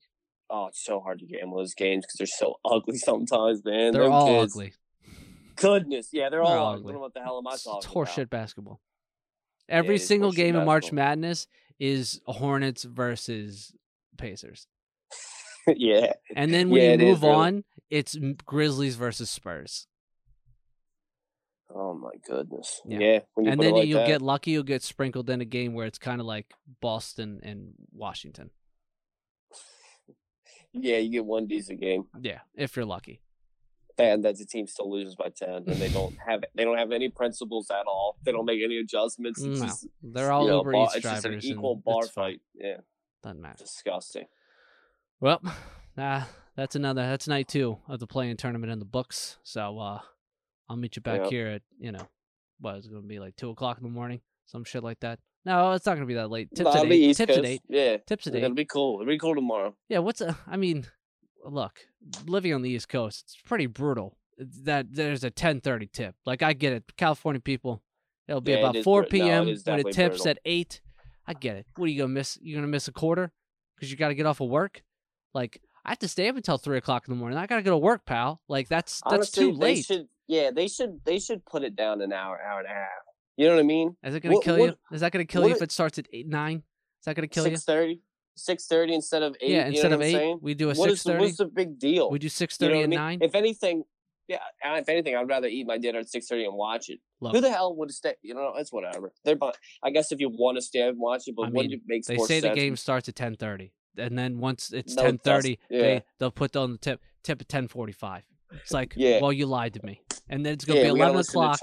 [0.52, 3.94] oh, it's so hard to gamble those games because they're so ugly sometimes, man.
[3.94, 4.74] They're Them all kids- ugly.
[5.56, 6.96] Goodness, yeah, they're, They're all all ugly.
[6.96, 8.08] What the hell am I It's, talking it's about?
[8.08, 8.80] horseshit basketball.
[9.70, 10.92] Every is single game in March.
[10.92, 11.48] Madness
[11.80, 13.74] is Hornets versus
[14.18, 14.68] Pacers.
[15.68, 17.36] yeah, And then when Yeah, you it is, move really.
[17.36, 19.88] on, it's Grizzlies versus Spurs.
[21.76, 22.82] Oh my goodness.
[22.86, 23.00] Yeah.
[23.00, 23.20] Yeah.
[23.34, 24.08] when you and then like you'll that.
[24.08, 24.52] get lucky.
[24.52, 28.50] You'll get sprinkled in a game where it's kind of like Boston and Washington.
[30.76, 33.22] Yeah, you get one decent game, Yeah, if you're lucky.
[33.98, 36.92] And that the team still loses by ten, and they don't have they don't have
[36.92, 38.18] any principles at all.
[38.24, 39.42] They don't make any adjustments.
[39.42, 42.42] It's No, just, they're all you know, Uber it's just an equal bar it's fight.
[42.56, 42.78] Yeah,
[43.22, 43.64] Doesn't matter.
[43.64, 44.26] disgusting.
[45.20, 45.42] Well,
[45.98, 46.24] uh,
[46.56, 47.02] that's another.
[47.04, 49.38] That's night two of the play-in tournament in the books.
[49.44, 50.00] So uh,
[50.70, 51.30] I'll meet you back Yep.
[51.30, 52.08] here at you know,
[52.60, 55.00] what is it going to be like two o'clock in the morning, some shit like
[55.02, 55.20] that.
[55.46, 56.50] No, it's not going to be that late.
[56.56, 57.16] Tips Nah, at eight.
[57.18, 57.62] Tips at eight.
[57.70, 58.44] Yeah, Tips at eight.
[58.44, 59.02] it'll be cool.
[59.02, 59.76] It'll be cool tomorrow.
[59.90, 60.38] Yeah, what's a?
[60.48, 60.88] I mean,
[61.44, 61.80] look,
[62.26, 64.18] living on the East Coast, it's pretty brutal.
[64.38, 66.16] That there's a 10:30 tip.
[66.26, 67.82] Like I get it, California people.
[68.28, 69.48] It'll be Yeah, about is 4 bru- no, it p.m.
[69.50, 70.30] is when it tips brutal.
[70.30, 70.82] at eight.
[71.28, 71.68] I get it.
[71.76, 72.38] What are you gonna miss?
[72.42, 73.32] You're gonna miss a quarter
[73.76, 74.82] because you got to get off of work.
[75.34, 77.38] Like I have to stay up until three o'clock in the morning.
[77.38, 78.42] I gotta go to work, pal.
[78.48, 79.86] Like that's that's Honestly, too They late.
[79.86, 81.00] should, yeah, they should.
[81.06, 82.90] They should put it down an hour, hour and a half.
[83.38, 83.96] You know what I mean?
[84.04, 84.76] Is it gonna what- kill what- you?
[84.96, 86.58] Is that gonna kill what you if it starts at eight nine?
[87.00, 87.52] Is that gonna kill you?
[87.52, 88.02] Six thirty.
[88.36, 89.52] Six thirty instead of eight.
[89.52, 90.40] Yeah, you instead know of what eight, saying?
[90.42, 91.20] we do a What six thirty.
[91.20, 92.10] what's the big deal?
[92.10, 93.00] We do six You know thirty I and mean?
[93.00, 93.20] nine.
[93.22, 93.84] If anything,
[94.28, 97.00] Yeah, and if anything, I'd rather eat my dinner at six thirty and watch it.
[97.22, 98.16] Look, Who the hell would stay?
[98.24, 99.12] You know, it's whatever.
[99.24, 99.38] They're,
[99.84, 102.08] I guess if you want to stay and watch it, but I mean, it makes
[102.08, 102.44] they say sense.
[102.44, 105.60] the game starts at ten thirty, and then once it's No, ten thirty.
[105.70, 105.82] Yeah.
[105.82, 108.24] they they'll put on the tip tip at ten forty five.
[108.52, 109.20] It's like, Yeah.
[109.22, 111.60] well, you lied to me, and then it's gonna yeah, be eleven o'clock.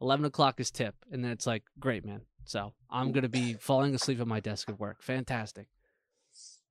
[0.00, 2.20] Eleven o'clock is tip, and then it's like, great man.
[2.44, 5.02] So I'm gonna be falling asleep at my desk at work.
[5.02, 5.66] Fantastic.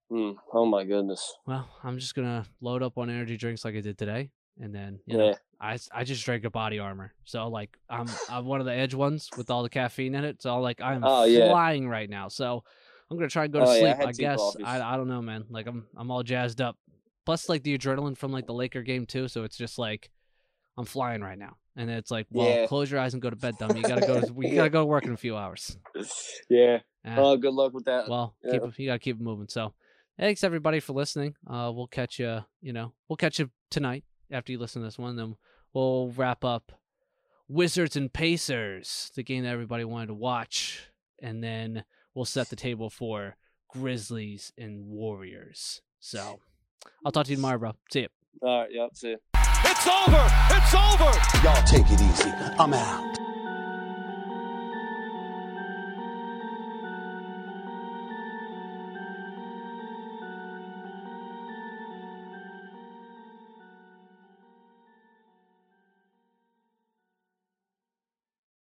[0.09, 0.31] Hmm.
[0.53, 1.33] Oh my goodness.
[1.47, 4.29] Well, I'm just gonna load up on energy drinks like I did today,
[4.59, 5.35] and then you know, Yeah.
[5.59, 7.13] I I just drank a body armor.
[7.23, 10.41] So like I'm I'm one of the edge ones with all the caffeine in it.
[10.41, 11.49] So like I'm Oh, yeah.
[11.49, 12.27] flying right now.
[12.27, 12.63] So
[13.09, 14.07] I'm gonna try and go to Oh, yeah, I sleep.
[14.07, 14.65] I guess coffees.
[14.65, 15.45] I I don't know, man.
[15.49, 16.77] Like I'm I'm all jazzed up.
[17.25, 19.27] Plus like the adrenaline from like the Laker game too.
[19.27, 20.11] So it's just like
[20.77, 21.55] I'm flying right now.
[21.77, 22.67] And it's like, well, Yeah.
[22.67, 23.79] close your eyes and go to bed, dummy.
[23.79, 24.21] You gotta go.
[24.33, 25.77] We gotta go to work in a few hours.
[26.49, 26.79] Yeah.
[27.05, 28.07] Ah, Oh, good luck with that.
[28.09, 28.59] well, yeah.
[28.59, 29.47] keep you gotta keep it moving.
[29.49, 29.73] So,
[30.19, 31.35] thanks everybody for listening.
[31.47, 32.39] Uh, we'll catch you.
[32.61, 35.15] You know, we'll catch you tonight after you listen to this one.
[35.15, 35.35] Then
[35.73, 36.71] we'll wrap up
[37.47, 40.87] Wizards and Pacers, the game that everybody wanted to watch,
[41.21, 43.35] and then we'll set the table for
[43.69, 45.81] Grizzlies and Warriors.
[45.99, 46.39] So,
[47.05, 47.71] I'll talk to you tomorrow, bro.
[47.91, 48.07] See you.
[48.41, 48.69] All right.
[48.71, 48.89] Yep.
[48.93, 49.11] See.
[49.11, 49.17] ya.
[49.67, 50.27] It's over.
[50.51, 51.43] It's over.
[51.43, 52.29] Y'all take it easy.
[52.59, 53.24] I'm out.